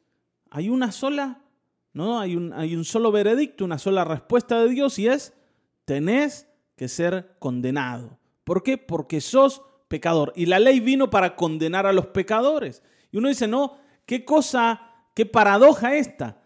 hay 0.51 0.69
una 0.69 0.93
sola, 0.93 1.41
¿no? 1.93 2.21
Hay 2.21 2.37
un, 2.37 2.53
hay 2.53 2.77
un 2.77 2.85
solo 2.85 3.11
veredicto, 3.11 3.65
una 3.65 3.79
sola 3.79 4.05
respuesta 4.05 4.61
de 4.61 4.69
Dios 4.69 4.99
y 4.99 5.09
es, 5.09 5.33
tenés 5.85 6.49
que 6.77 6.89
ser 6.89 7.37
condenado. 7.39 8.19
¿Por 8.45 8.63
qué? 8.63 8.77
Porque 8.77 9.21
sos 9.21 9.63
pecador. 9.89 10.33
Y 10.37 10.47
la 10.47 10.59
ley 10.59 10.81
vino 10.81 11.11
para 11.11 11.37
condenar 11.37 11.87
a 11.87 11.93
los 11.93 12.07
pecadores. 12.09 12.83
Y 13.11 13.19
uno 13.19 13.29
dice, 13.29 13.49
no, 13.49 13.79
qué 14.07 14.25
cosa, 14.25 14.83
qué 15.15 15.25
paradoja 15.27 15.97
esta, 15.97 16.43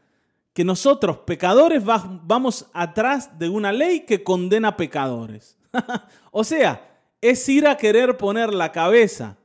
que 0.59 0.65
nosotros 0.65 1.19
pecadores 1.19 1.85
vamos 1.85 2.67
atrás 2.73 3.39
de 3.39 3.49
una 3.49 3.71
ley 3.71 4.01
que 4.01 4.25
condena 4.25 4.77
pecadores. 4.77 5.57
o 6.33 6.43
sea, 6.43 6.99
es 7.21 7.49
ir 7.49 7.69
a 7.69 7.77
querer 7.77 8.17
poner 8.17 8.53
la 8.53 8.73
cabeza 8.73 9.39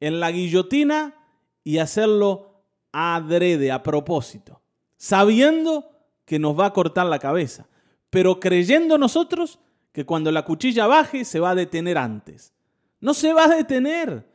en 0.00 0.18
la 0.18 0.32
guillotina 0.32 1.14
y 1.62 1.78
hacerlo 1.78 2.64
adrede, 2.90 3.70
a 3.70 3.84
propósito, 3.84 4.60
sabiendo 4.96 5.88
que 6.24 6.40
nos 6.40 6.58
va 6.58 6.66
a 6.66 6.72
cortar 6.72 7.06
la 7.06 7.20
cabeza, 7.20 7.68
pero 8.10 8.40
creyendo 8.40 8.98
nosotros 8.98 9.60
que 9.92 10.04
cuando 10.04 10.32
la 10.32 10.44
cuchilla 10.44 10.88
baje 10.88 11.24
se 11.24 11.38
va 11.38 11.50
a 11.50 11.54
detener 11.54 11.96
antes. 11.96 12.52
No 12.98 13.14
se 13.14 13.32
va 13.32 13.44
a 13.44 13.54
detener. 13.54 14.26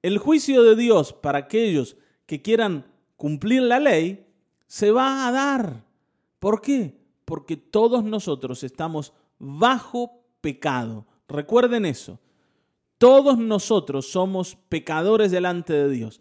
El 0.00 0.18
juicio 0.18 0.62
de 0.62 0.76
Dios 0.76 1.12
para 1.12 1.38
aquellos 1.38 1.96
que 2.24 2.40
quieran 2.40 2.86
cumplir 3.16 3.62
la 3.62 3.80
ley 3.80 4.25
se 4.66 4.90
va 4.90 5.26
a 5.26 5.32
dar. 5.32 5.84
¿Por 6.38 6.60
qué? 6.60 6.98
Porque 7.24 7.56
todos 7.56 8.04
nosotros 8.04 8.62
estamos 8.62 9.12
bajo 9.38 10.22
pecado. 10.40 11.06
Recuerden 11.28 11.84
eso. 11.84 12.20
Todos 12.98 13.38
nosotros 13.38 14.10
somos 14.10 14.56
pecadores 14.68 15.30
delante 15.30 15.72
de 15.72 15.90
Dios. 15.90 16.20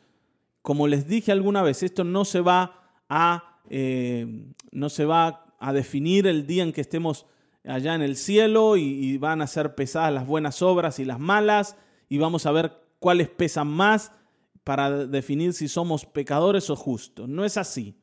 Como 0.61 0.87
les 0.87 1.07
dije 1.07 1.31
alguna 1.31 1.61
vez, 1.61 1.83
esto 1.83 2.03
no 2.03 2.25
se 2.25 2.41
va 2.41 2.91
a, 3.07 3.61
eh, 3.69 4.51
no 4.71 4.89
se 4.89 5.05
va 5.05 5.45
a 5.59 5.73
definir 5.73 6.27
el 6.27 6.47
día 6.47 6.63
en 6.63 6.73
que 6.73 6.81
estemos 6.81 7.25
allá 7.63 7.95
en 7.95 8.01
el 8.01 8.15
cielo 8.15 8.77
y, 8.77 9.17
van 9.17 9.41
a 9.41 9.47
ser 9.47 9.75
pesadas 9.75 10.13
las 10.13 10.27
buenas 10.27 10.61
obras 10.61 10.99
y 10.99 11.05
las 11.05 11.19
malas 11.19 11.77
y 12.09 12.17
vamos 12.17 12.45
a 12.45 12.51
ver 12.51 12.73
cuáles 12.99 13.29
pesan 13.29 13.67
más 13.67 14.11
para 14.63 15.05
definir 15.07 15.53
si 15.53 15.67
somos 15.67 16.05
pecadores 16.05 16.69
o 16.69 16.75
justos. 16.75 17.29
No 17.29 17.45
es 17.45 17.57
así. 17.57 17.95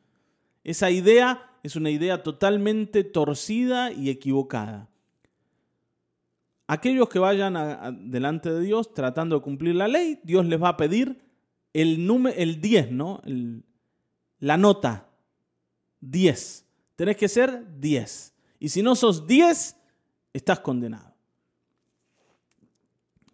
Esa 0.64 0.90
idea 0.90 1.50
es 1.62 1.76
una 1.76 1.90
idea 1.90 2.22
totalmente 2.22 3.04
torcida 3.04 3.92
y 3.92 4.10
equivocada. 4.10 4.88
Aquellos 6.66 7.08
que 7.08 7.18
vayan 7.18 8.10
delante 8.10 8.50
de 8.52 8.60
Dios 8.60 8.94
tratando 8.94 9.36
de 9.36 9.42
cumplir 9.42 9.74
la 9.74 9.88
ley, 9.88 10.20
Dios 10.22 10.46
les 10.46 10.62
va 10.62 10.70
a 10.70 10.76
pedir 10.76 11.20
el, 11.72 12.08
el 12.36 12.60
10, 12.60 12.92
¿no? 12.92 13.20
la 14.38 14.56
nota 14.56 15.08
10. 16.00 16.66
Tenés 16.96 17.16
que 17.16 17.28
ser 17.28 17.78
10. 17.80 18.34
Y 18.58 18.68
si 18.68 18.82
no 18.82 18.94
sos 18.94 19.26
10, 19.26 19.76
estás 20.32 20.60
condenado. 20.60 21.14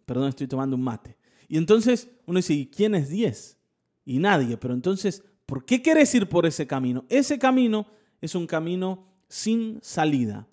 Perdón, 0.04 0.28
estoy 0.30 0.46
tomando 0.46 0.76
un 0.76 0.82
mate. 0.82 1.16
Y 1.48 1.56
entonces 1.58 2.08
uno 2.26 2.38
dice, 2.38 2.54
¿y 2.54 2.66
quién 2.66 2.94
es 2.94 3.08
10? 3.08 3.58
Y 4.04 4.18
nadie. 4.18 4.56
Pero 4.56 4.74
entonces, 4.74 5.22
¿por 5.48 5.64
qué 5.64 5.80
querés 5.80 6.14
ir 6.14 6.28
por 6.28 6.44
ese 6.44 6.66
camino? 6.66 7.06
Ese 7.08 7.38
camino 7.38 7.86
es 8.20 8.34
un 8.34 8.46
camino 8.46 9.06
sin 9.28 9.78
salida. 9.82 10.46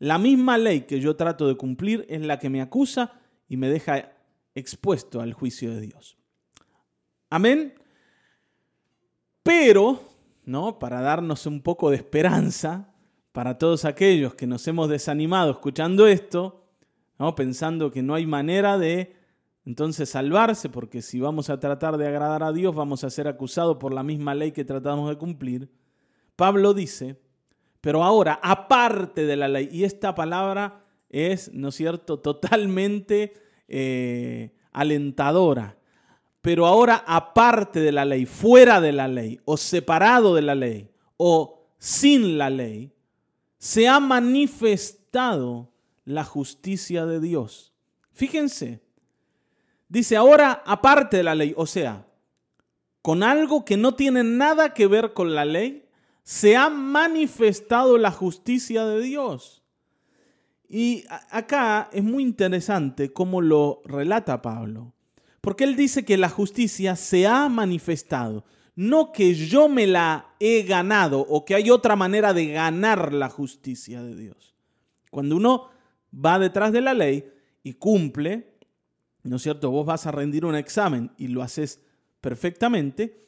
La 0.00 0.18
misma 0.18 0.58
ley 0.58 0.80
que 0.80 0.98
yo 0.98 1.14
trato 1.14 1.46
de 1.46 1.56
cumplir 1.56 2.04
es 2.08 2.20
la 2.20 2.40
que 2.40 2.50
me 2.50 2.60
acusa 2.60 3.12
y 3.48 3.56
me 3.56 3.68
deja 3.68 4.12
expuesto 4.56 5.20
al 5.20 5.32
juicio 5.32 5.72
de 5.72 5.80
Dios. 5.80 6.18
Amén. 7.30 7.74
Pero, 9.44 10.02
¿no? 10.44 10.80
Para 10.80 11.00
darnos 11.00 11.46
un 11.46 11.62
poco 11.62 11.90
de 11.90 11.96
esperanza, 11.96 12.92
para 13.30 13.58
todos 13.58 13.84
aquellos 13.84 14.34
que 14.34 14.48
nos 14.48 14.66
hemos 14.66 14.88
desanimado 14.88 15.52
escuchando 15.52 16.08
esto, 16.08 16.66
¿no? 17.16 17.36
pensando 17.36 17.92
que 17.92 18.02
no 18.02 18.14
hay 18.14 18.26
manera 18.26 18.76
de 18.76 19.14
entonces 19.66 20.10
salvarse, 20.10 20.68
porque 20.68 21.00
si 21.00 21.20
vamos 21.20 21.48
a 21.48 21.58
tratar 21.58 21.96
de 21.96 22.06
agradar 22.06 22.42
a 22.42 22.52
Dios 22.52 22.74
vamos 22.74 23.02
a 23.02 23.10
ser 23.10 23.28
acusados 23.28 23.78
por 23.78 23.94
la 23.94 24.02
misma 24.02 24.34
ley 24.34 24.52
que 24.52 24.64
tratamos 24.64 25.08
de 25.08 25.16
cumplir. 25.16 25.70
Pablo 26.36 26.74
dice, 26.74 27.18
pero 27.80 28.02
ahora, 28.02 28.38
aparte 28.42 29.24
de 29.24 29.36
la 29.36 29.48
ley, 29.48 29.68
y 29.72 29.84
esta 29.84 30.14
palabra 30.14 30.84
es, 31.08 31.52
¿no 31.52 31.68
es 31.68 31.74
cierto?, 31.74 32.18
totalmente 32.20 33.32
eh, 33.68 34.54
alentadora, 34.72 35.78
pero 36.42 36.66
ahora 36.66 37.02
aparte 37.06 37.80
de 37.80 37.92
la 37.92 38.04
ley, 38.04 38.26
fuera 38.26 38.80
de 38.82 38.92
la 38.92 39.08
ley, 39.08 39.40
o 39.46 39.56
separado 39.56 40.34
de 40.34 40.42
la 40.42 40.54
ley, 40.54 40.90
o 41.16 41.68
sin 41.78 42.36
la 42.36 42.50
ley, 42.50 42.92
se 43.56 43.88
ha 43.88 43.98
manifestado 43.98 45.72
la 46.04 46.22
justicia 46.22 47.06
de 47.06 47.18
Dios. 47.18 47.72
Fíjense, 48.12 48.82
dice 49.88 50.16
ahora 50.16 50.62
aparte 50.66 51.18
de 51.18 51.22
la 51.22 51.34
ley, 51.34 51.54
o 51.56 51.66
sea, 51.66 52.06
con 53.02 53.22
algo 53.22 53.64
que 53.64 53.76
no 53.76 53.94
tiene 53.94 54.24
nada 54.24 54.74
que 54.74 54.86
ver 54.86 55.12
con 55.12 55.34
la 55.34 55.44
ley, 55.44 55.86
se 56.22 56.56
ha 56.56 56.70
manifestado 56.70 57.98
la 57.98 58.10
justicia 58.10 58.86
de 58.86 59.02
Dios. 59.02 59.62
Y 60.68 61.04
acá 61.30 61.90
es 61.92 62.02
muy 62.02 62.22
interesante 62.22 63.12
cómo 63.12 63.40
lo 63.40 63.82
relata 63.84 64.42
Pablo, 64.42 64.94
porque 65.40 65.64
él 65.64 65.76
dice 65.76 66.04
que 66.04 66.16
la 66.16 66.30
justicia 66.30 66.96
se 66.96 67.26
ha 67.26 67.48
manifestado 67.48 68.44
no 68.76 69.12
que 69.12 69.34
yo 69.34 69.68
me 69.68 69.86
la 69.86 70.34
he 70.40 70.62
ganado 70.62 71.20
o 71.20 71.44
que 71.44 71.54
hay 71.54 71.70
otra 71.70 71.96
manera 71.96 72.32
de 72.32 72.46
ganar 72.46 73.12
la 73.12 73.28
justicia 73.28 74.02
de 74.02 74.16
Dios. 74.16 74.54
Cuando 75.10 75.36
uno 75.36 75.68
va 76.12 76.38
detrás 76.38 76.72
de 76.72 76.80
la 76.80 76.94
ley 76.94 77.30
y 77.62 77.74
cumple, 77.74 78.53
¿no 79.24 79.36
es 79.36 79.42
cierto? 79.42 79.70
Vos 79.70 79.86
vas 79.86 80.06
a 80.06 80.12
rendir 80.12 80.44
un 80.44 80.54
examen 80.54 81.10
y 81.16 81.28
lo 81.28 81.42
haces 81.42 81.80
perfectamente, 82.20 83.26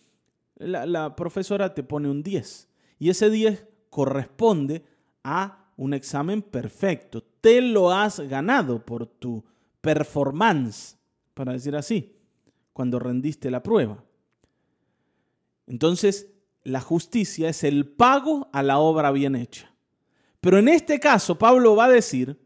la, 0.57 1.17
profesora 1.17 1.75
te 1.75 1.83
pone 1.83 2.09
un 2.09 2.23
10 2.23 2.69
y 2.99 3.11
ese 3.11 3.29
10 3.29 3.67
corresponde 3.91 4.85
a 5.25 5.71
un 5.77 5.93
examen 5.93 6.43
perfecto. 6.43 7.23
Te 7.41 7.61
lo 7.61 7.91
has 7.91 8.21
ganado 8.21 8.85
por 8.85 9.07
tu 9.07 9.45
performance, 9.81 10.97
para 11.35 11.53
decir 11.53 11.77
así, 11.77 12.17
cuando 12.73 12.99
rendiste 12.99 13.51
la 13.51 13.63
prueba. 13.63 14.03
Entonces, 15.67 16.29
la 16.63 16.81
justicia 16.81 17.49
es 17.49 17.65
el 17.65 17.87
pago 17.87 18.49
a 18.53 18.63
la 18.63 18.79
obra 18.79 19.11
bien 19.11 19.37
hecha. 19.37 19.73
Pero 20.41 20.59
en 20.59 20.69
este 20.69 21.01
caso, 21.01 21.39
Pablo 21.39 21.77
va 21.77 21.87
a 21.87 21.91
decir 21.91 22.39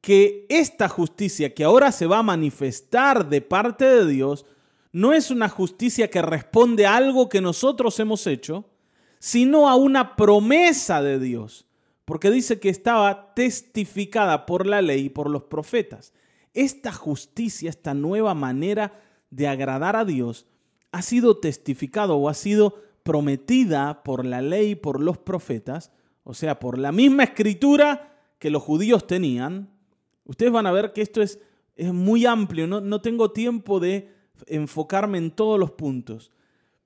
que 0.00 0.46
esta 0.48 0.88
justicia 0.88 1.54
que 1.54 1.64
ahora 1.64 1.92
se 1.92 2.06
va 2.06 2.18
a 2.18 2.22
manifestar 2.22 3.28
de 3.28 3.40
parte 3.40 3.84
de 3.84 4.06
Dios 4.06 4.46
no 4.92 5.12
es 5.12 5.30
una 5.30 5.48
justicia 5.48 6.10
que 6.10 6.22
responde 6.22 6.86
a 6.86 6.96
algo 6.96 7.28
que 7.28 7.40
nosotros 7.40 7.98
hemos 8.00 8.26
hecho, 8.26 8.64
sino 9.18 9.68
a 9.68 9.76
una 9.76 10.16
promesa 10.16 11.02
de 11.02 11.18
Dios, 11.18 11.66
porque 12.04 12.30
dice 12.30 12.58
que 12.58 12.70
estaba 12.70 13.34
testificada 13.34 14.46
por 14.46 14.66
la 14.66 14.82
ley 14.82 15.06
y 15.06 15.08
por 15.10 15.30
los 15.30 15.44
profetas. 15.44 16.12
Esta 16.54 16.92
justicia, 16.92 17.70
esta 17.70 17.94
nueva 17.94 18.34
manera 18.34 19.00
de 19.30 19.46
agradar 19.46 19.94
a 19.94 20.04
Dios, 20.04 20.46
ha 20.90 21.02
sido 21.02 21.38
testificado 21.38 22.16
o 22.16 22.28
ha 22.28 22.34
sido 22.34 22.82
prometida 23.02 24.02
por 24.02 24.24
la 24.24 24.42
ley, 24.42 24.74
por 24.74 25.00
los 25.00 25.18
profetas, 25.18 25.92
o 26.24 26.34
sea, 26.34 26.58
por 26.58 26.78
la 26.78 26.90
misma 26.90 27.24
escritura 27.24 28.16
que 28.38 28.50
los 28.50 28.62
judíos 28.62 29.06
tenían. 29.06 29.70
Ustedes 30.30 30.52
van 30.52 30.68
a 30.68 30.70
ver 30.70 30.92
que 30.92 31.02
esto 31.02 31.22
es, 31.22 31.40
es 31.74 31.92
muy 31.92 32.24
amplio, 32.24 32.68
no, 32.68 32.80
no 32.80 33.00
tengo 33.00 33.32
tiempo 33.32 33.80
de 33.80 34.14
enfocarme 34.46 35.18
en 35.18 35.32
todos 35.32 35.58
los 35.58 35.72
puntos, 35.72 36.30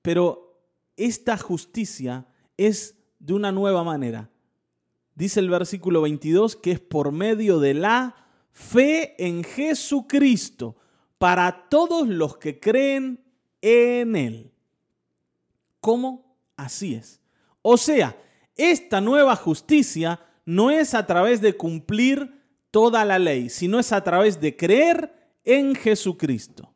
pero 0.01 0.63
esta 0.97 1.37
justicia 1.37 2.27
es 2.57 2.97
de 3.19 3.35
una 3.35 3.53
nueva 3.53 3.85
manera. 3.85 4.31
Dice 5.15 5.41
el 5.41 5.51
versículo 5.51 6.01
22 6.01 6.57
que 6.57 6.71
es 6.71 6.81
por 6.81 7.13
medio 7.13 7.61
de 7.61 7.75
la 7.75 8.17
fe 8.51 9.15
en 9.23 9.45
Jesucristo 9.45 10.77
para 11.19 11.69
todos 11.69 12.09
los 12.09 12.39
que 12.39 12.59
creen 12.59 13.23
en 13.61 14.17
Él. 14.17 14.53
¿Cómo? 15.83 16.35
Así 16.57 16.95
es. 16.95 17.21
O 17.61 17.77
sea, 17.77 18.17
esta 18.57 19.03
nueva 19.03 19.37
justicia 19.37 20.19
no 20.47 20.71
es 20.71 20.95
a 20.95 21.05
través 21.05 21.43
de 21.43 21.59
cumplir 21.59 22.43
toda 22.75 23.05
la 23.05 23.21
ley, 23.21 23.51
sino 23.51 23.79
es 23.79 23.93
a 23.93 24.03
través 24.03 24.41
de 24.41 24.57
creer 24.57 25.15
en 25.45 25.77
Jesucristo. 25.77 26.75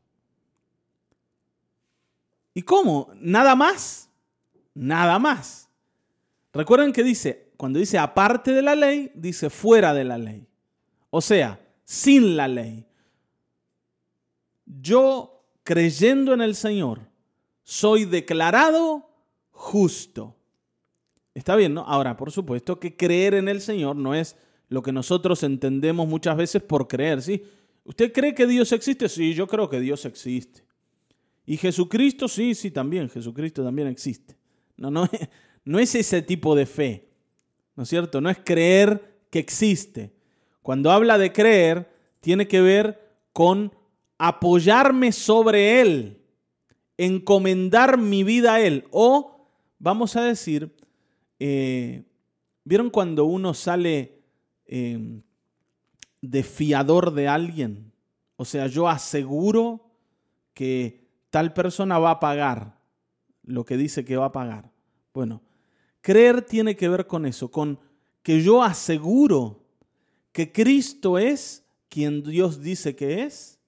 ¿Y 2.54 2.62
cómo? 2.62 3.10
¿Nada 3.16 3.56
más? 3.56 4.08
Nada 4.74 5.18
más. 5.18 5.68
Recuerden 6.52 6.92
que 6.92 7.02
dice, 7.02 7.50
cuando 7.56 7.80
dice 7.80 7.98
aparte 7.98 8.52
de 8.52 8.62
la 8.62 8.76
ley, 8.76 9.10
dice 9.16 9.50
fuera 9.50 9.92
de 9.92 10.04
la 10.04 10.18
ley. 10.18 10.46
O 11.10 11.20
sea, 11.20 11.60
sin 11.82 12.36
la 12.36 12.46
ley. 12.46 12.86
Yo, 14.66 15.48
creyendo 15.64 16.32
en 16.32 16.42
el 16.42 16.54
Señor, 16.54 17.00
soy 17.64 18.04
declarado 18.04 19.10
justo. 19.50 20.36
Está 21.34 21.56
bien, 21.56 21.74
¿no? 21.74 21.80
Ahora, 21.80 22.16
por 22.16 22.30
supuesto 22.30 22.78
que 22.78 22.96
creer 22.96 23.34
en 23.34 23.48
el 23.48 23.60
Señor 23.60 23.96
no 23.96 24.14
es 24.14 24.36
lo 24.68 24.82
que 24.82 24.92
nosotros 24.92 25.42
entendemos 25.42 26.06
muchas 26.06 26.36
veces 26.36 26.62
por 26.62 26.88
creer, 26.88 27.22
¿sí? 27.22 27.42
¿Usted 27.84 28.12
cree 28.12 28.34
que 28.34 28.46
Dios 28.46 28.70
existe? 28.72 29.08
Sí, 29.08 29.32
yo 29.32 29.46
creo 29.46 29.68
que 29.68 29.80
Dios 29.80 30.04
existe. 30.04 30.62
Y 31.46 31.56
Jesucristo, 31.56 32.28
sí, 32.28 32.54
sí, 32.54 32.70
también, 32.70 33.08
Jesucristo 33.08 33.64
también 33.64 33.88
existe. 33.88 34.36
No, 34.76 34.90
no, 34.90 35.08
no 35.64 35.78
es 35.78 35.94
ese 35.94 36.20
tipo 36.20 36.54
de 36.54 36.66
fe, 36.66 37.08
¿no 37.74 37.84
es 37.84 37.88
cierto? 37.88 38.20
No 38.20 38.28
es 38.28 38.38
creer 38.44 39.22
que 39.30 39.38
existe. 39.38 40.12
Cuando 40.62 40.90
habla 40.90 41.16
de 41.16 41.32
creer, 41.32 41.90
tiene 42.20 42.46
que 42.46 42.60
ver 42.60 43.00
con 43.32 43.72
apoyarme 44.18 45.12
sobre 45.12 45.80
Él, 45.80 46.20
encomendar 46.98 47.96
mi 47.96 48.24
vida 48.24 48.54
a 48.54 48.60
Él. 48.60 48.84
O, 48.90 49.48
vamos 49.78 50.16
a 50.16 50.24
decir, 50.24 50.76
eh, 51.38 52.02
¿vieron 52.64 52.90
cuando 52.90 53.24
uno 53.24 53.54
sale 53.54 54.17
eh, 54.68 55.20
de 56.20 56.42
fiador 56.42 57.12
de 57.12 57.26
alguien? 57.26 57.92
O 58.36 58.44
sea, 58.44 58.68
yo 58.68 58.88
aseguro 58.88 59.90
que 60.54 61.08
tal 61.30 61.52
persona 61.52 61.98
va 61.98 62.12
a 62.12 62.20
pagar 62.20 62.78
lo 63.42 63.64
que 63.64 63.76
dice 63.76 64.04
que 64.04 64.16
va 64.16 64.26
a 64.26 64.32
pagar. 64.32 64.70
Bueno, 65.12 65.42
creer 66.00 66.42
tiene 66.42 66.76
que 66.76 66.88
ver 66.88 67.06
con 67.06 67.26
eso, 67.26 67.50
con 67.50 67.80
que 68.22 68.42
yo 68.42 68.62
aseguro 68.62 69.64
que 70.32 70.52
Cristo 70.52 71.18
es 71.18 71.64
quien 71.88 72.22
Dios 72.22 72.60
dice 72.62 72.94
que 72.94 73.24
es, 73.24 73.58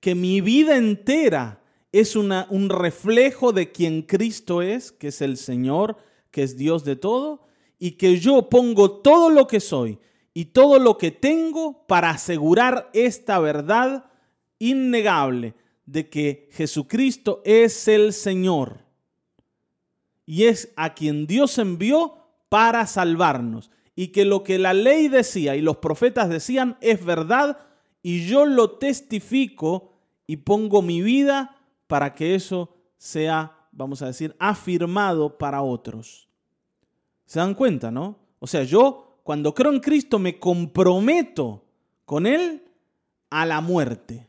que 0.00 0.14
mi 0.14 0.40
vida 0.40 0.76
entera 0.76 1.62
es 1.92 2.16
una, 2.16 2.46
un 2.50 2.68
reflejo 2.70 3.52
de 3.52 3.70
quien 3.70 4.02
Cristo 4.02 4.62
es, 4.62 4.92
que 4.92 5.08
es 5.08 5.20
el 5.20 5.36
Señor, 5.36 5.98
que 6.30 6.42
es 6.42 6.56
Dios 6.56 6.84
de 6.84 6.96
todo, 6.96 7.46
y 7.78 7.92
que 7.92 8.18
yo 8.18 8.48
pongo 8.48 9.00
todo 9.00 9.30
lo 9.30 9.46
que 9.46 9.60
soy 9.60 9.98
y 10.32 10.46
todo 10.46 10.78
lo 10.78 10.98
que 10.98 11.10
tengo 11.10 11.86
para 11.86 12.10
asegurar 12.10 12.90
esta 12.92 13.38
verdad 13.38 14.10
innegable 14.58 15.54
de 15.86 16.08
que 16.08 16.48
Jesucristo 16.52 17.42
es 17.44 17.88
el 17.88 18.12
Señor 18.12 18.84
y 20.24 20.44
es 20.44 20.72
a 20.76 20.94
quien 20.94 21.26
Dios 21.26 21.58
envió 21.58 22.18
para 22.48 22.86
salvarnos 22.86 23.70
y 23.96 24.08
que 24.08 24.24
lo 24.24 24.44
que 24.44 24.58
la 24.58 24.72
ley 24.72 25.08
decía 25.08 25.56
y 25.56 25.60
los 25.60 25.78
profetas 25.78 26.28
decían 26.28 26.76
es 26.80 27.04
verdad 27.04 27.58
y 28.02 28.26
yo 28.26 28.46
lo 28.46 28.78
testifico 28.78 29.92
y 30.26 30.36
pongo 30.36 30.82
mi 30.82 31.02
vida 31.02 31.56
para 31.88 32.14
que 32.14 32.36
eso 32.36 32.76
sea, 32.96 33.66
vamos 33.72 34.00
a 34.02 34.06
decir, 34.06 34.36
afirmado 34.38 35.36
para 35.36 35.62
otros. 35.62 36.28
¿Se 37.26 37.40
dan 37.40 37.54
cuenta, 37.54 37.90
no? 37.90 38.16
O 38.38 38.46
sea, 38.46 38.62
yo 38.62 39.09
cuando 39.30 39.54
creo 39.54 39.70
en 39.70 39.78
Cristo 39.78 40.18
me 40.18 40.40
comprometo 40.40 41.64
con 42.04 42.26
Él 42.26 42.64
a 43.30 43.46
la 43.46 43.60
muerte. 43.60 44.26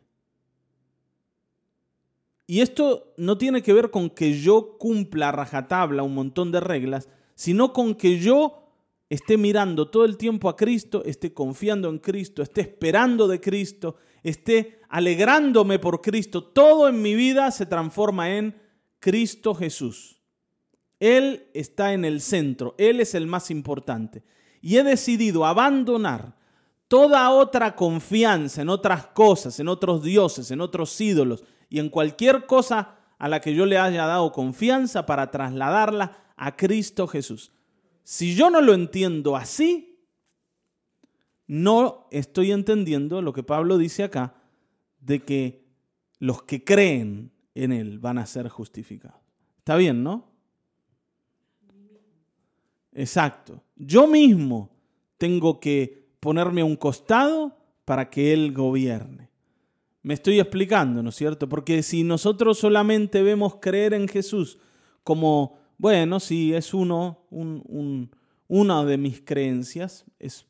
Y 2.45 2.62
esto 2.62 3.12
no 3.17 3.36
tiene 3.36 3.63
que 3.63 3.73
ver 3.73 3.89
con 3.89 4.12
que 4.12 4.39
yo 4.39 4.78
cumpla 4.78 5.32
rajatabla 5.32 6.04
un 6.04 6.13
montón 6.13 6.52
de 6.52 6.60
reglas, 6.60 7.10
sino 7.34 7.73
con 7.73 7.95
que 7.95 8.19
yo 8.19 8.67
esté 9.10 9.38
mirando 9.38 9.89
todo 9.89 10.06
el 10.06 10.17
tiempo 10.17 10.47
a 10.49 10.56
Cristo, 10.56 11.04
esté 11.04 11.34
confiando 11.34 11.89
en 11.89 11.97
Cristo, 11.97 12.43
esté 12.43 12.62
esperando 12.62 13.28
de 13.28 13.41
Cristo, 13.41 13.95
esté 14.21 14.82
alegrándome 14.88 15.80
por 15.80 16.02
Cristo. 16.02 16.43
Todo 16.43 16.88
en 16.88 17.02
mi 17.02 17.15
vida 17.15 17.49
se 17.49 17.65
transforma 17.65 18.36
en 18.36 18.56
Cristo 18.99 19.56
Jesús. 19.56 20.21
Él 20.99 21.49
está 21.56 21.93
en 21.93 22.06
el 22.06 22.21
centro, 22.21 22.75
Él 22.78 22.99
es 22.99 23.15
el 23.15 23.25
más 23.25 23.49
importante. 23.49 24.21
Y 24.62 24.78
he 24.78 24.84
decidido 24.84 25.45
abandonar 25.45 26.36
toda 26.88 27.30
otra 27.32 27.76
confianza 27.76 28.62
en 28.62 28.69
otras 28.69 29.08
cosas, 29.08 29.60
en 29.60 29.67
otros 29.67 30.04
dioses, 30.04 30.52
en 30.52 30.62
otros 30.62 31.00
ídolos, 31.00 31.43
y 31.69 31.80
en 31.80 31.89
cualquier 31.89 32.45
cosa 32.45 32.97
a 33.17 33.28
la 33.30 33.39
que 33.39 33.56
yo 33.56 33.65
le 33.65 33.78
haya 33.78 34.06
dado 34.06 34.32
confianza 34.32 35.06
para 35.06 35.32
trasladarla 35.32 36.17
a 36.36 36.56
Cristo 36.56 37.08
Jesús. 37.08 37.52
Si 38.04 38.36
yo 38.36 38.50
no 38.50 38.62
lo 38.62 38.74
entiendo 38.74 39.38
así, 39.38 40.00
no 41.47 42.08
estoy 42.12 42.52
entendiendo 42.52 43.21
lo 43.21 43.34
que 43.34 43.43
Pablo 43.43 43.78
dice 43.78 44.04
acá, 44.04 44.36
de 45.00 45.19
que 45.21 45.65
los 46.19 46.43
que 46.43 46.63
creen 46.63 47.32
en 47.56 47.71
Él 47.71 48.00
van 48.00 48.17
a 48.17 48.26
ser 48.26 48.50
justificados. 48.50 49.21
Está 49.60 49.76
bien, 49.76 50.04
¿no? 50.04 50.31
Exacto. 52.93 53.63
Yo 53.75 54.08
mismo 54.08 54.69
tengo 55.17 55.60
que 55.60 56.10
ponerme 56.19 56.62
a 56.62 56.65
un 56.65 56.75
costado 56.75 57.58
para 57.86 58.10
que 58.10 58.34
Él 58.34 58.54
gobierne. 58.54 59.30
Me 60.04 60.13
estoy 60.15 60.39
explicando, 60.39 61.04
¿no 61.04 61.10
es 61.10 61.15
cierto? 61.15 61.47
Porque 61.47 61.84
si 61.84 62.04
nosotros 62.04 62.58
solamente 62.58 63.21
vemos 63.21 63.58
creer 63.62 63.93
en 63.93 64.08
Jesús 64.08 64.58
como, 65.04 65.58
bueno, 65.77 66.19
sí, 66.19 66.54
es 66.54 66.73
uno, 66.73 67.25
un, 67.30 68.10
una 68.47 68.84
de 68.84 68.97
mis 68.97 69.21
creencias, 69.21 70.06
es, 70.19 70.45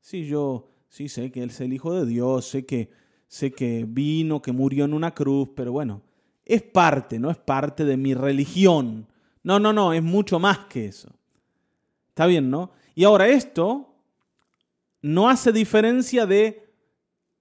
sí, 0.00 0.26
yo 0.26 0.68
sí 0.88 1.08
sé 1.08 1.30
que 1.30 1.42
Él 1.42 1.50
es 1.50 1.60
el 1.60 1.72
Hijo 1.72 1.92
de 1.94 2.06
Dios, 2.06 2.46
sé 2.46 2.64
que, 2.64 2.90
sé 3.28 3.52
que 3.52 3.84
vino, 3.86 4.40
que 4.40 4.52
murió 4.52 4.84
en 4.86 4.94
una 4.94 5.14
cruz, 5.14 5.50
pero 5.54 5.72
bueno, 5.72 6.02
es 6.44 6.62
parte, 6.62 7.18
no 7.18 7.30
es 7.30 7.36
parte 7.36 7.84
de 7.84 7.96
mi 7.96 8.14
religión. 8.14 9.06
No, 9.42 9.58
no, 9.58 9.72
no, 9.72 9.92
es 9.92 10.02
mucho 10.02 10.38
más 10.38 10.60
que 10.66 10.86
eso. 10.86 11.10
Está 12.14 12.26
bien, 12.26 12.50
¿no? 12.50 12.70
Y 12.94 13.04
ahora 13.04 13.28
esto 13.28 13.92
no 15.02 15.28
hace 15.28 15.52
diferencia 15.52 16.24
de 16.24 16.64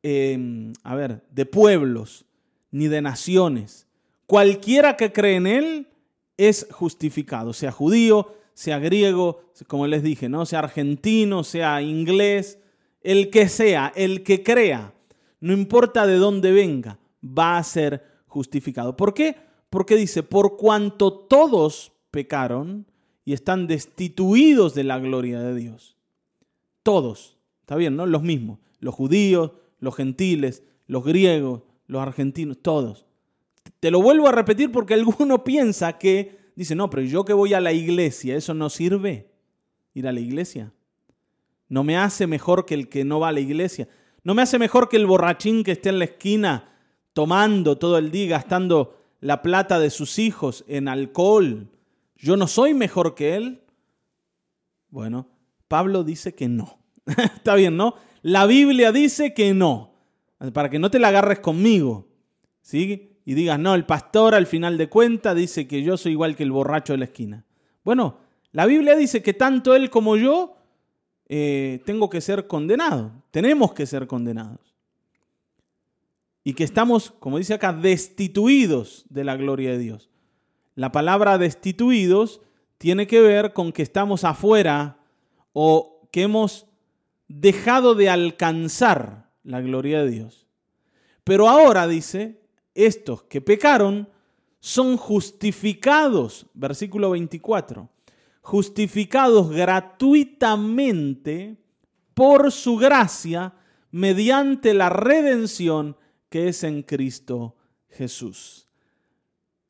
Em, 0.05 0.73
a 0.83 0.95
ver, 0.95 1.23
de 1.31 1.45
pueblos 1.45 2.25
ni 2.71 2.87
de 2.89 3.01
naciones. 3.01 3.87
Cualquiera 4.25 4.97
que 4.97 5.13
cree 5.13 5.37
en 5.37 5.47
Él 5.47 5.87
es 6.35 6.67
justificado, 6.71 7.53
sea 7.53 7.71
judío, 7.71 8.35
sea 8.53 8.79
griego, 8.79 9.45
como 9.67 9.87
les 9.87 10.03
dije, 10.03 10.27
¿no? 10.27 10.45
sea 10.45 10.59
argentino, 10.59 11.45
sea 11.45 11.81
inglés, 11.81 12.59
el 13.01 13.29
que 13.29 13.47
sea, 13.47 13.93
el 13.95 14.23
que 14.23 14.43
crea, 14.43 14.93
no 15.39 15.53
importa 15.53 16.05
de 16.05 16.17
dónde 16.17 16.51
venga, 16.51 16.99
va 17.23 17.57
a 17.57 17.63
ser 17.63 18.03
justificado. 18.27 18.97
¿Por 18.97 19.13
qué? 19.13 19.37
Porque 19.69 19.95
dice, 19.95 20.21
por 20.21 20.57
cuanto 20.57 21.13
todos 21.13 21.93
pecaron 22.11 22.85
y 23.25 23.33
están 23.33 23.67
destituidos 23.67 24.73
de 24.73 24.83
la 24.83 24.99
gloria 24.99 25.39
de 25.39 25.55
Dios. 25.55 25.95
Todos, 26.83 27.37
está 27.61 27.75
bien, 27.75 27.95
¿no? 27.95 28.05
Los 28.05 28.23
mismos, 28.23 28.59
los 28.79 28.93
judíos, 28.93 29.51
los 29.79 29.95
gentiles, 29.95 30.63
los 30.87 31.03
griegos, 31.03 31.61
los 31.87 32.01
argentinos, 32.01 32.57
todos. 32.61 33.05
Te 33.79 33.91
lo 33.91 34.01
vuelvo 34.01 34.27
a 34.27 34.31
repetir 34.31 34.71
porque 34.71 34.93
alguno 34.95 35.43
piensa 35.43 35.97
que 35.97 36.51
dice, 36.55 36.75
no, 36.75 36.89
pero 36.89 37.03
yo 37.03 37.25
que 37.25 37.33
voy 37.33 37.53
a 37.53 37.61
la 37.61 37.73
iglesia, 37.73 38.35
¿eso 38.35 38.53
no 38.53 38.69
sirve? 38.69 39.29
Ir 39.93 40.07
a 40.07 40.11
la 40.11 40.19
iglesia. 40.19 40.73
No 41.69 41.83
me 41.83 41.97
hace 41.97 42.27
mejor 42.27 42.65
que 42.65 42.73
el 42.73 42.89
que 42.89 43.05
no 43.05 43.19
va 43.19 43.29
a 43.29 43.31
la 43.31 43.39
iglesia. 43.39 43.87
No 44.23 44.33
me 44.33 44.41
hace 44.41 44.59
mejor 44.59 44.89
que 44.89 44.97
el 44.97 45.05
borrachín 45.05 45.63
que 45.63 45.71
esté 45.71 45.89
en 45.89 45.99
la 45.99 46.05
esquina 46.05 46.69
tomando 47.13 47.77
todo 47.77 47.97
el 47.97 48.11
día, 48.11 48.27
gastando 48.29 48.99
la 49.21 49.41
plata 49.41 49.79
de 49.79 49.89
sus 49.89 50.19
hijos 50.19 50.65
en 50.67 50.87
alcohol. 50.87 51.69
Yo 52.23 52.37
no 52.37 52.47
soy 52.47 52.73
mejor 52.73 53.15
que 53.15 53.35
él. 53.35 53.63
Bueno, 54.87 55.27
Pablo 55.67 56.05
dice 56.05 56.33
que 56.33 56.47
no. 56.47 56.79
Está 57.05 57.55
bien, 57.55 57.75
¿no? 57.75 57.95
La 58.21 58.45
Biblia 58.45 58.93
dice 58.93 59.33
que 59.33 59.53
no, 59.53 59.95
para 60.53 60.69
que 60.69 60.79
no 60.79 60.89
te 60.89 60.99
la 60.99 61.09
agarres 61.09 61.39
conmigo, 61.39 62.07
¿sí? 62.61 63.17
Y 63.25 63.33
digas, 63.33 63.59
no, 63.59 63.75
el 63.75 63.85
pastor 63.85 64.35
al 64.35 64.47
final 64.47 64.77
de 64.77 64.87
cuentas 64.87 65.35
dice 65.35 65.67
que 65.67 65.83
yo 65.83 65.97
soy 65.97 66.13
igual 66.13 66.37
que 66.37 66.43
el 66.43 66.53
borracho 66.53 66.93
de 66.93 66.99
la 66.99 67.05
esquina. 67.05 67.45
Bueno, 67.83 68.19
la 68.53 68.65
Biblia 68.65 68.95
dice 68.95 69.21
que 69.21 69.33
tanto 69.33 69.75
él 69.75 69.89
como 69.89 70.15
yo 70.15 70.55
eh, 71.27 71.81
tengo 71.85 72.09
que 72.09 72.21
ser 72.21 72.47
condenado, 72.47 73.11
tenemos 73.31 73.73
que 73.73 73.85
ser 73.85 74.07
condenados. 74.07 74.73
Y 76.45 76.53
que 76.53 76.63
estamos, 76.63 77.11
como 77.19 77.37
dice 77.37 77.53
acá, 77.53 77.73
destituidos 77.73 79.05
de 79.09 79.25
la 79.25 79.35
gloria 79.35 79.71
de 79.71 79.79
Dios. 79.79 80.09
La 80.75 80.91
palabra 80.91 81.37
destituidos 81.37 82.41
tiene 82.77 83.07
que 83.07 83.21
ver 83.21 83.53
con 83.53 83.71
que 83.71 83.83
estamos 83.83 84.23
afuera 84.23 84.97
o 85.53 86.09
que 86.11 86.23
hemos 86.23 86.67
dejado 87.27 87.95
de 87.95 88.09
alcanzar 88.09 89.29
la 89.43 89.61
gloria 89.61 90.03
de 90.03 90.11
Dios. 90.11 90.47
Pero 91.23 91.47
ahora 91.47 91.87
dice, 91.87 92.41
estos 92.73 93.23
que 93.23 93.41
pecaron 93.41 94.09
son 94.59 94.97
justificados, 94.97 96.47
versículo 96.53 97.11
24, 97.11 97.89
justificados 98.41 99.49
gratuitamente 99.49 101.57
por 102.13 102.51
su 102.51 102.77
gracia 102.77 103.53
mediante 103.91 104.73
la 104.73 104.89
redención 104.89 105.97
que 106.29 106.47
es 106.47 106.63
en 106.63 106.83
Cristo 106.83 107.55
Jesús. 107.89 108.67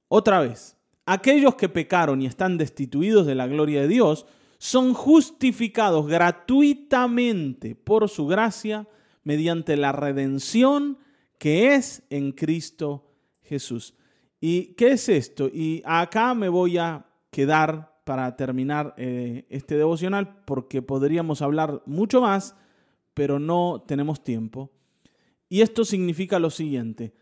Otra 0.07 0.41
vez, 0.41 0.77
aquellos 1.05 1.55
que 1.55 1.69
pecaron 1.69 2.21
y 2.21 2.25
están 2.25 2.57
destituidos 2.57 3.25
de 3.25 3.35
la 3.35 3.47
gloria 3.47 3.81
de 3.81 3.87
Dios 3.87 4.25
son 4.57 4.93
justificados 4.93 6.07
gratuitamente 6.07 7.75
por 7.75 8.09
su 8.09 8.27
gracia 8.27 8.87
mediante 9.23 9.75
la 9.75 9.91
redención 9.91 10.97
que 11.37 11.75
es 11.75 12.03
en 12.09 12.31
Cristo 12.31 13.05
Jesús. 13.41 13.95
¿Y 14.39 14.73
qué 14.75 14.91
es 14.91 15.09
esto? 15.09 15.47
Y 15.47 15.81
acá 15.85 16.33
me 16.33 16.49
voy 16.49 16.77
a 16.77 17.05
quedar 17.31 17.93
para 18.03 18.35
terminar 18.35 18.93
eh, 18.97 19.45
este 19.49 19.75
devocional 19.75 20.43
porque 20.45 20.81
podríamos 20.81 21.41
hablar 21.41 21.81
mucho 21.85 22.21
más, 22.21 22.55
pero 23.13 23.39
no 23.39 23.83
tenemos 23.87 24.23
tiempo. 24.23 24.71
Y 25.49 25.61
esto 25.61 25.85
significa 25.85 26.39
lo 26.39 26.49
siguiente. 26.49 27.13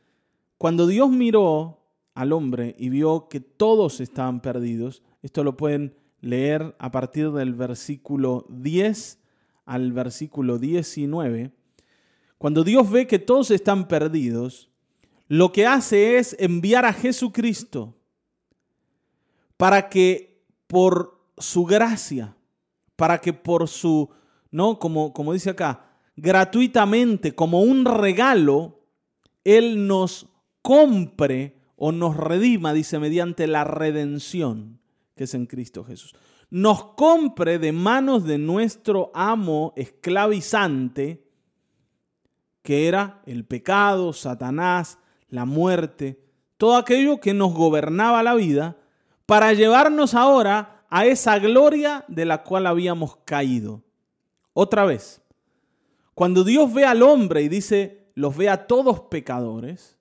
Cuando 0.57 0.87
Dios 0.87 1.09
miró 1.09 1.80
al 2.13 2.33
hombre 2.33 2.75
y 2.77 2.89
vio 2.89 3.27
que 3.29 3.39
todos 3.39 3.99
estaban 3.99 4.41
perdidos, 4.41 5.03
esto 5.21 5.43
lo 5.43 5.57
pueden 5.57 5.95
leer 6.21 6.75
a 6.79 6.91
partir 6.91 7.31
del 7.31 7.53
versículo 7.53 8.45
10 8.49 9.19
al 9.65 9.93
versículo 9.93 10.57
19, 10.57 11.51
cuando 12.37 12.63
Dios 12.63 12.89
ve 12.89 13.07
que 13.07 13.19
todos 13.19 13.51
están 13.51 13.87
perdidos, 13.87 14.69
lo 15.27 15.51
que 15.51 15.65
hace 15.65 16.17
es 16.17 16.35
enviar 16.39 16.85
a 16.85 16.91
Jesucristo 16.91 17.95
para 19.55 19.89
que 19.89 20.43
por 20.67 21.21
su 21.37 21.65
gracia, 21.65 22.35
para 22.95 23.21
que 23.21 23.31
por 23.31 23.67
su, 23.67 24.09
¿no? 24.49 24.79
Como, 24.79 25.13
como 25.13 25.33
dice 25.33 25.51
acá, 25.51 25.85
gratuitamente, 26.15 27.33
como 27.33 27.61
un 27.61 27.85
regalo, 27.85 28.81
Él 29.43 29.87
nos 29.87 30.27
compre 30.61 31.60
o 31.83 31.91
nos 31.91 32.15
redima, 32.15 32.73
dice, 32.73 32.99
mediante 32.99 33.47
la 33.47 33.63
redención 33.63 34.79
que 35.15 35.23
es 35.23 35.33
en 35.33 35.47
Cristo 35.47 35.83
Jesús. 35.83 36.13
Nos 36.51 36.93
compre 36.93 37.57
de 37.57 37.71
manos 37.71 38.23
de 38.23 38.37
nuestro 38.37 39.09
amo 39.15 39.73
esclavizante, 39.75 41.25
que 42.61 42.87
era 42.87 43.23
el 43.25 43.45
pecado, 43.45 44.13
Satanás, 44.13 44.99
la 45.27 45.45
muerte, 45.45 46.23
todo 46.57 46.75
aquello 46.75 47.19
que 47.19 47.33
nos 47.33 47.51
gobernaba 47.51 48.21
la 48.21 48.35
vida, 48.35 48.77
para 49.25 49.51
llevarnos 49.53 50.13
ahora 50.13 50.85
a 50.87 51.07
esa 51.07 51.39
gloria 51.39 52.05
de 52.07 52.25
la 52.25 52.43
cual 52.43 52.67
habíamos 52.67 53.15
caído. 53.25 53.81
Otra 54.53 54.85
vez, 54.85 55.19
cuando 56.13 56.43
Dios 56.43 56.71
ve 56.71 56.85
al 56.85 57.01
hombre 57.01 57.41
y 57.41 57.49
dice, 57.49 58.11
los 58.13 58.37
ve 58.37 58.49
a 58.49 58.67
todos 58.67 58.99
pecadores, 59.09 59.97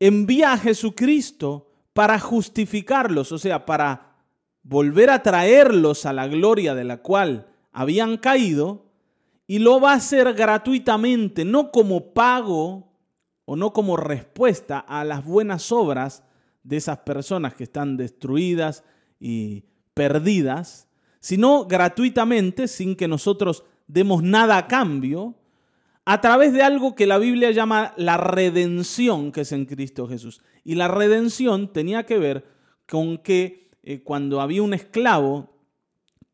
envía 0.00 0.52
a 0.52 0.58
Jesucristo 0.58 1.70
para 1.92 2.18
justificarlos, 2.18 3.32
o 3.32 3.38
sea, 3.38 3.66
para 3.66 4.16
volver 4.62 5.10
a 5.10 5.22
traerlos 5.22 6.06
a 6.06 6.12
la 6.12 6.28
gloria 6.28 6.74
de 6.74 6.84
la 6.84 6.98
cual 6.98 7.48
habían 7.72 8.16
caído, 8.16 8.86
y 9.46 9.60
lo 9.60 9.80
va 9.80 9.92
a 9.92 9.96
hacer 9.96 10.34
gratuitamente, 10.34 11.44
no 11.44 11.70
como 11.70 12.12
pago 12.12 12.92
o 13.46 13.56
no 13.56 13.72
como 13.72 13.96
respuesta 13.96 14.78
a 14.78 15.04
las 15.04 15.24
buenas 15.24 15.72
obras 15.72 16.22
de 16.62 16.76
esas 16.76 16.98
personas 16.98 17.54
que 17.54 17.64
están 17.64 17.96
destruidas 17.96 18.84
y 19.18 19.64
perdidas, 19.94 20.86
sino 21.20 21.64
gratuitamente, 21.64 22.68
sin 22.68 22.94
que 22.94 23.08
nosotros 23.08 23.64
demos 23.86 24.22
nada 24.22 24.58
a 24.58 24.68
cambio, 24.68 25.34
a 26.10 26.22
través 26.22 26.54
de 26.54 26.62
algo 26.62 26.94
que 26.94 27.06
la 27.06 27.18
Biblia 27.18 27.50
llama 27.50 27.92
la 27.98 28.16
redención 28.16 29.30
que 29.30 29.42
es 29.42 29.52
en 29.52 29.66
Cristo 29.66 30.08
Jesús. 30.08 30.40
Y 30.64 30.74
la 30.74 30.88
redención 30.88 31.70
tenía 31.70 32.06
que 32.06 32.16
ver 32.16 32.46
con 32.86 33.18
que 33.18 33.68
eh, 33.82 34.02
cuando 34.02 34.40
había 34.40 34.62
un 34.62 34.72
esclavo 34.72 35.50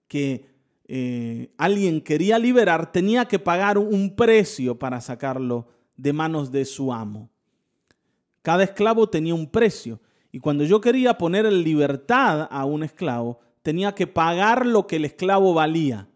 que 0.06 0.46
eh, 0.86 1.52
alguien 1.58 2.02
quería 2.02 2.38
liberar, 2.38 2.92
tenía 2.92 3.24
que 3.24 3.40
pagar 3.40 3.76
un 3.76 4.14
precio 4.14 4.78
para 4.78 5.00
sacarlo 5.00 5.66
de 5.96 6.12
manos 6.12 6.52
de 6.52 6.66
su 6.66 6.92
amo. 6.92 7.28
Cada 8.42 8.62
esclavo 8.62 9.08
tenía 9.08 9.34
un 9.34 9.50
precio 9.50 9.98
y 10.30 10.38
cuando 10.38 10.62
yo 10.62 10.80
quería 10.80 11.18
poner 11.18 11.46
en 11.46 11.64
libertad 11.64 12.46
a 12.48 12.64
un 12.64 12.84
esclavo, 12.84 13.40
tenía 13.62 13.92
que 13.92 14.06
pagar 14.06 14.66
lo 14.66 14.86
que 14.86 14.96
el 14.96 15.04
esclavo 15.04 15.52
valía. 15.52 16.06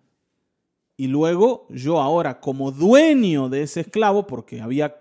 Y 0.99 1.07
luego 1.07 1.67
yo 1.71 1.99
ahora 1.99 2.41
como 2.41 2.73
dueño 2.73 3.49
de 3.49 3.63
ese 3.63 3.81
esclavo, 3.81 4.27
porque 4.27 4.61
había, 4.61 4.95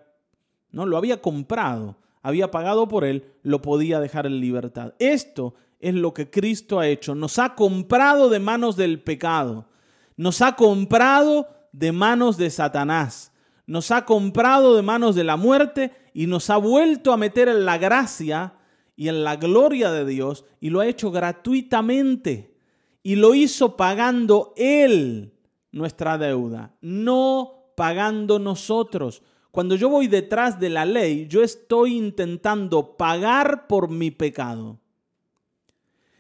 no 0.72 0.86
lo 0.86 0.96
había 0.96 1.22
comprado, 1.22 1.98
había 2.22 2.50
pagado 2.50 2.88
por 2.88 3.04
él, 3.04 3.34
lo 3.44 3.62
podía 3.62 4.00
dejar 4.00 4.26
en 4.26 4.40
libertad. 4.40 4.94
Esto 5.00 5.56
es 5.82 5.94
lo 5.94 6.14
que 6.14 6.30
Cristo 6.30 6.80
ha 6.80 6.88
hecho. 6.88 7.16
Nos 7.16 7.38
ha 7.38 7.56
comprado 7.56 8.30
de 8.30 8.40
manos 8.40 8.78
del 8.78 9.04
pecado. 9.04 9.68
Nos 10.16 10.42
ha 10.42 10.56
comprado 10.56 11.50
de 11.74 11.92
manos 11.92 12.38
de 12.38 12.50
Satanás 12.50 13.34
nos 13.68 13.92
ha 13.92 14.06
comprado 14.06 14.76
de 14.76 14.82
manos 14.82 15.14
de 15.14 15.26
la 15.26 15.36
muerte 15.36 15.92
y 16.14 16.26
nos 16.26 16.50
ha 16.50 16.58
vuelto 16.58 17.12
a 17.12 17.18
meter 17.18 17.50
en 17.50 17.66
la 17.66 17.78
gracia 17.78 18.54
y 18.96 19.10
en 19.10 19.24
la 19.26 19.36
gloria 19.36 19.92
de 19.92 20.06
Dios 20.06 20.46
y 20.62 20.70
lo 20.70 20.80
ha 20.80 20.88
hecho 20.88 21.12
gratuitamente 21.12 22.56
y 23.04 23.18
lo 23.18 23.36
hizo 23.36 23.76
pagando 23.76 24.54
Él 24.56 25.34
nuestra 25.72 26.18
deuda, 26.18 26.76
no 26.82 27.72
pagando 27.76 28.40
nosotros. 28.40 29.22
Cuando 29.52 29.76
yo 29.76 29.90
voy 29.90 30.08
detrás 30.08 30.60
de 30.60 30.70
la 30.70 30.86
ley, 30.86 31.28
yo 31.28 31.44
estoy 31.44 31.98
intentando 31.98 32.98
pagar 32.98 33.68
por 33.68 33.90
mi 33.90 34.12
pecado. 34.12 34.80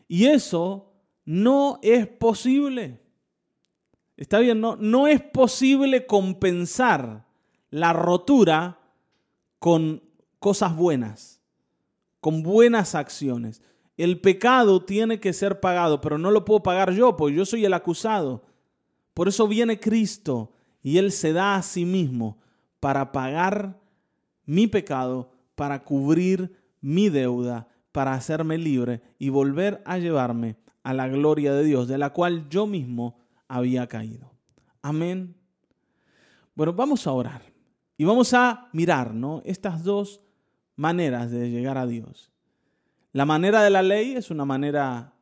Y 0.07 0.25
eso 0.25 0.93
no 1.25 1.79
es 1.81 2.07
posible. 2.07 3.01
Está 4.15 4.39
bien, 4.39 4.61
no, 4.61 4.75
no 4.75 5.07
es 5.07 5.21
posible 5.21 6.05
compensar 6.07 7.27
la 7.69 7.93
rotura 7.93 8.79
con 9.59 10.01
cosas 10.39 10.75
buenas, 10.75 11.41
con 12.19 12.41
buenas 12.41 12.95
acciones. 12.95 13.61
El 13.97 14.21
pecado 14.21 14.83
tiene 14.83 15.19
que 15.19 15.33
ser 15.33 15.59
pagado, 15.59 16.01
pero 16.01 16.17
no 16.17 16.31
lo 16.31 16.45
puedo 16.45 16.63
pagar 16.63 16.93
yo, 16.93 17.15
porque 17.15 17.35
yo 17.35 17.45
soy 17.45 17.65
el 17.65 17.73
acusado. 17.73 18.43
Por 19.17 19.27
eso 19.27 19.47
viene 19.47 19.79
Cristo 19.79 20.51
y 20.83 20.99
Él 20.99 21.11
se 21.11 21.33
da 21.33 21.55
a 21.55 21.63
sí 21.63 21.85
mismo 21.85 22.37
para 22.79 23.11
pagar 23.11 23.81
mi 24.45 24.67
pecado, 24.67 25.31
para 25.55 25.83
cubrir 25.83 26.55
mi 26.81 27.09
deuda, 27.09 27.67
para 27.91 28.13
hacerme 28.13 28.59
libre 28.59 29.01
y 29.17 29.29
volver 29.29 29.81
a 29.85 29.97
llevarme 29.97 30.57
a 30.83 30.93
la 30.93 31.07
gloria 31.07 31.51
de 31.55 31.63
Dios, 31.63 31.87
de 31.87 31.97
la 31.97 32.11
cual 32.11 32.47
yo 32.47 32.67
mismo 32.67 33.17
había 33.47 33.87
caído. 33.87 34.31
Amén. 34.83 35.35
Bueno, 36.53 36.73
vamos 36.73 37.07
a 37.07 37.11
orar. 37.11 37.41
Y 37.97 38.03
vamos 38.03 38.35
a 38.35 38.69
mirar 38.71 39.15
¿no? 39.15 39.41
estas 39.45 39.83
dos 39.83 40.21
maneras 40.75 41.31
de 41.31 41.49
llegar 41.49 41.79
a 41.79 41.87
Dios. 41.87 42.31
La 43.13 43.25
manera 43.25 43.63
de 43.63 43.71
la 43.71 43.81
ley 43.81 44.13
es 44.13 44.29
una 44.29 44.45
manera 44.45 45.15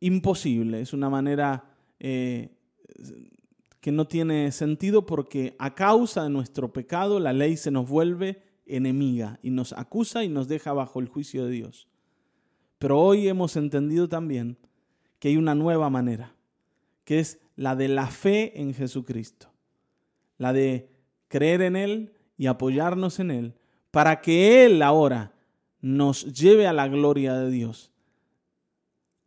imposible, 0.00 0.80
es 0.80 0.92
una 0.92 1.08
manera 1.08 1.62
eh, 2.00 2.56
que 3.86 3.92
no 3.92 4.08
tiene 4.08 4.50
sentido 4.50 5.06
porque 5.06 5.54
a 5.60 5.76
causa 5.76 6.24
de 6.24 6.30
nuestro 6.30 6.72
pecado 6.72 7.20
la 7.20 7.32
ley 7.32 7.56
se 7.56 7.70
nos 7.70 7.88
vuelve 7.88 8.42
enemiga 8.66 9.38
y 9.44 9.50
nos 9.50 9.72
acusa 9.72 10.24
y 10.24 10.28
nos 10.28 10.48
deja 10.48 10.72
bajo 10.72 10.98
el 10.98 11.06
juicio 11.06 11.44
de 11.44 11.52
Dios. 11.52 11.86
Pero 12.80 12.98
hoy 12.98 13.28
hemos 13.28 13.54
entendido 13.54 14.08
también 14.08 14.58
que 15.20 15.28
hay 15.28 15.36
una 15.36 15.54
nueva 15.54 15.88
manera, 15.88 16.34
que 17.04 17.20
es 17.20 17.38
la 17.54 17.76
de 17.76 17.86
la 17.86 18.08
fe 18.08 18.60
en 18.60 18.74
Jesucristo, 18.74 19.52
la 20.36 20.52
de 20.52 20.90
creer 21.28 21.62
en 21.62 21.76
Él 21.76 22.12
y 22.36 22.46
apoyarnos 22.46 23.20
en 23.20 23.30
Él 23.30 23.54
para 23.92 24.20
que 24.20 24.64
Él 24.64 24.82
ahora 24.82 25.32
nos 25.80 26.24
lleve 26.34 26.66
a 26.66 26.72
la 26.72 26.88
gloria 26.88 27.34
de 27.34 27.52
Dios. 27.52 27.92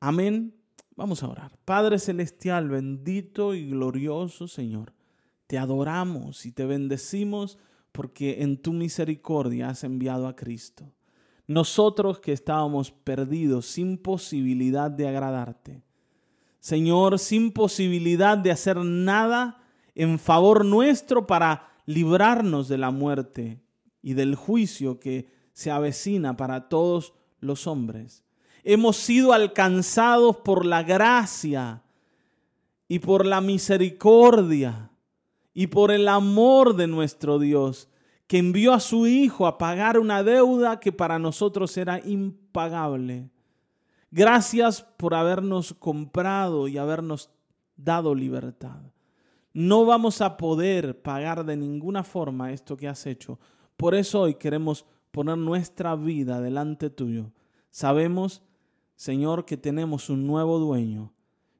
Amén. 0.01 0.58
Vamos 0.99 1.23
a 1.23 1.29
orar. 1.29 1.57
Padre 1.63 1.97
Celestial, 1.97 2.67
bendito 2.67 3.53
y 3.55 3.69
glorioso 3.69 4.49
Señor, 4.49 4.91
te 5.47 5.57
adoramos 5.57 6.45
y 6.45 6.51
te 6.51 6.65
bendecimos 6.65 7.57
porque 7.93 8.43
en 8.43 8.61
tu 8.61 8.73
misericordia 8.73 9.69
has 9.69 9.85
enviado 9.85 10.27
a 10.27 10.35
Cristo. 10.35 10.91
Nosotros 11.47 12.19
que 12.19 12.33
estábamos 12.33 12.91
perdidos, 12.91 13.65
sin 13.65 13.97
posibilidad 13.97 14.91
de 14.91 15.07
agradarte. 15.07 15.83
Señor, 16.59 17.17
sin 17.17 17.53
posibilidad 17.53 18.37
de 18.37 18.51
hacer 18.51 18.75
nada 18.75 19.63
en 19.95 20.19
favor 20.19 20.65
nuestro 20.65 21.25
para 21.25 21.77
librarnos 21.85 22.67
de 22.67 22.77
la 22.77 22.91
muerte 22.91 23.61
y 24.01 24.15
del 24.15 24.35
juicio 24.35 24.99
que 24.99 25.31
se 25.53 25.71
avecina 25.71 26.35
para 26.35 26.67
todos 26.67 27.13
los 27.39 27.67
hombres. 27.67 28.25
Hemos 28.63 28.97
sido 28.97 29.33
alcanzados 29.33 30.37
por 30.37 30.65
la 30.65 30.83
gracia 30.83 31.81
y 32.87 32.99
por 32.99 33.25
la 33.25 33.41
misericordia 33.41 34.91
y 35.53 35.67
por 35.67 35.91
el 35.91 36.07
amor 36.07 36.75
de 36.75 36.87
nuestro 36.87 37.39
Dios, 37.39 37.89
que 38.27 38.37
envió 38.37 38.73
a 38.73 38.79
su 38.79 39.07
Hijo 39.07 39.47
a 39.47 39.57
pagar 39.57 39.99
una 39.99 40.23
deuda 40.23 40.79
que 40.79 40.91
para 40.91 41.19
nosotros 41.19 41.75
era 41.77 41.99
impagable. 42.05 43.29
Gracias 44.11 44.81
por 44.81 45.13
habernos 45.13 45.73
comprado 45.73 46.67
y 46.67 46.77
habernos 46.77 47.29
dado 47.75 48.15
libertad. 48.15 48.81
No 49.53 49.85
vamos 49.85 50.21
a 50.21 50.37
poder 50.37 51.01
pagar 51.01 51.45
de 51.45 51.57
ninguna 51.57 52.03
forma 52.03 52.51
esto 52.51 52.77
que 52.77 52.87
has 52.87 53.05
hecho. 53.05 53.39
Por 53.77 53.95
eso 53.95 54.21
hoy 54.21 54.35
queremos 54.35 54.85
poner 55.11 55.37
nuestra 55.37 55.95
vida 55.95 56.39
delante 56.41 56.89
tuyo. 56.89 57.31
Sabemos, 57.71 58.43
Señor, 58.99 59.45
que 59.45 59.55
tenemos 59.55 60.09
un 60.09 60.27
nuevo 60.27 60.59
dueño. 60.59 61.13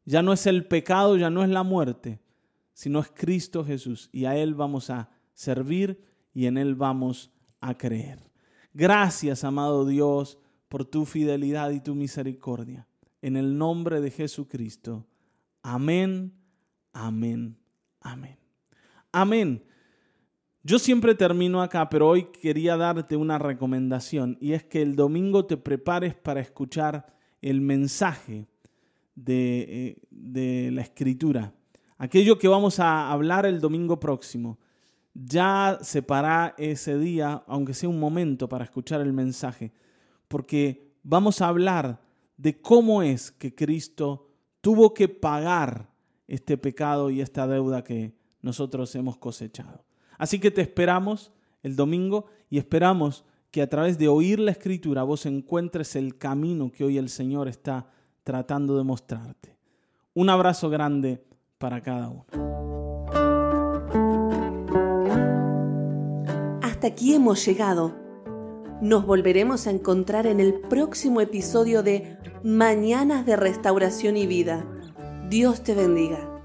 Ya 0.04 0.22
no 0.22 0.34
es 0.34 0.46
el 0.46 0.66
pecado, 0.66 1.16
ya 1.16 1.30
no 1.30 1.42
es 1.42 1.50
la 1.50 1.64
muerte, 1.64 2.20
sino 2.74 3.00
es 3.00 3.10
Cristo 3.16 3.64
Jesús. 3.64 4.10
Y 4.12 4.26
a 4.26 4.36
Él 4.36 4.56
vamos 4.56 4.90
a 4.90 5.10
servir 5.34 6.04
y 6.34 6.48
en 6.48 6.58
Él 6.58 6.76
vamos 6.76 7.32
a 7.62 7.78
creer. 7.78 8.30
Gracias, 8.74 9.46
amado 9.46 9.86
Dios, 9.86 10.38
por 10.68 10.84
tu 10.84 11.06
fidelidad 11.06 11.72
y 11.72 11.80
tu 11.80 11.96
misericordia. 11.96 12.90
En 13.22 13.38
el 13.38 13.58
nombre 13.58 14.02
de 14.02 14.12
Jesucristo. 14.12 15.08
Amén, 15.64 16.34
amén, 16.92 17.58
amén. 18.02 18.38
Amén. 19.14 19.64
Yo 20.62 20.78
siempre 20.78 21.16
termino 21.16 21.62
acá, 21.62 21.88
pero 21.88 22.10
hoy 22.10 22.26
quería 22.34 22.76
darte 22.76 23.16
una 23.16 23.40
recomendación 23.40 24.38
y 24.42 24.52
es 24.52 24.66
que 24.66 24.82
el 24.82 24.98
domingo 24.98 25.46
te 25.46 25.56
prepares 25.56 26.16
para 26.16 26.42
escuchar 26.42 27.18
el 27.42 27.62
mensaje 27.62 28.48
de, 29.16 29.66
eh, 29.70 30.02
de 30.10 30.72
la 30.72 30.82
escritura. 30.82 31.54
Aquello 31.98 32.38
que 32.38 32.48
vamos 32.48 32.80
a 32.80 33.12
hablar 33.12 33.46
el 33.46 33.60
domingo 33.60 34.00
próximo. 34.00 34.58
Ya 35.14 35.80
separá 35.82 36.56
ese 36.58 36.98
día, 36.98 37.44
aunque 37.48 37.74
sea 37.74 37.90
un 37.90 38.00
momento, 38.00 38.48
para 38.48 38.64
escuchar 38.64 39.02
el 39.02 39.12
mensaje, 39.12 39.74
porque 40.28 40.94
vamos 41.04 41.42
a 41.42 41.48
hablar 41.48 42.00
de 42.38 42.62
cómo 42.62 43.04
es 43.04 43.32
que 43.32 43.54
Cristo 43.54 44.30
tuvo 44.62 44.94
que 44.94 45.10
pagar 45.10 45.90
este 46.28 46.58
pecado 46.58 47.10
y 47.10 47.22
esta 47.22 47.48
deuda 47.48 47.84
que 47.84 48.14
nosotros 48.42 48.96
hemos 48.96 49.18
cosechado. 49.18 49.84
Así 50.18 50.40
que 50.40 50.52
te 50.52 50.62
esperamos 50.62 51.32
el 51.64 51.76
domingo 51.76 52.28
y 52.50 52.58
esperamos 52.58 53.26
que 53.52 53.62
a 53.62 53.68
través 53.68 53.98
de 53.98 54.08
oír 54.08 54.40
la 54.40 54.52
escritura 54.52 55.04
vos 55.04 55.26
encuentres 55.26 55.96
el 55.96 56.18
camino 56.18 56.72
que 56.72 56.84
hoy 56.84 56.98
el 56.98 57.10
Señor 57.10 57.48
está 57.48 57.88
tratando 58.24 58.78
de 58.78 58.84
mostrarte. 58.84 59.58
Un 60.14 60.30
abrazo 60.30 60.70
grande 60.70 61.24
para 61.58 61.82
cada 61.82 62.10
uno. 62.10 62.26
Hasta 66.62 66.88
aquí 66.88 67.14
hemos 67.14 67.46
llegado. 67.46 67.96
Nos 68.82 69.06
volveremos 69.06 69.68
a 69.68 69.72
encontrar 69.72 70.26
en 70.26 70.40
el 70.40 70.54
próximo 70.54 71.20
episodio 71.20 71.84
de 71.84 72.18
Mañanas 72.44 73.26
de 73.26 73.36
Restauración 73.36 74.16
y 74.16 74.28
Vida. 74.28 74.66
Dios 75.30 75.64
te 75.64 75.76
bendiga. 75.76 76.39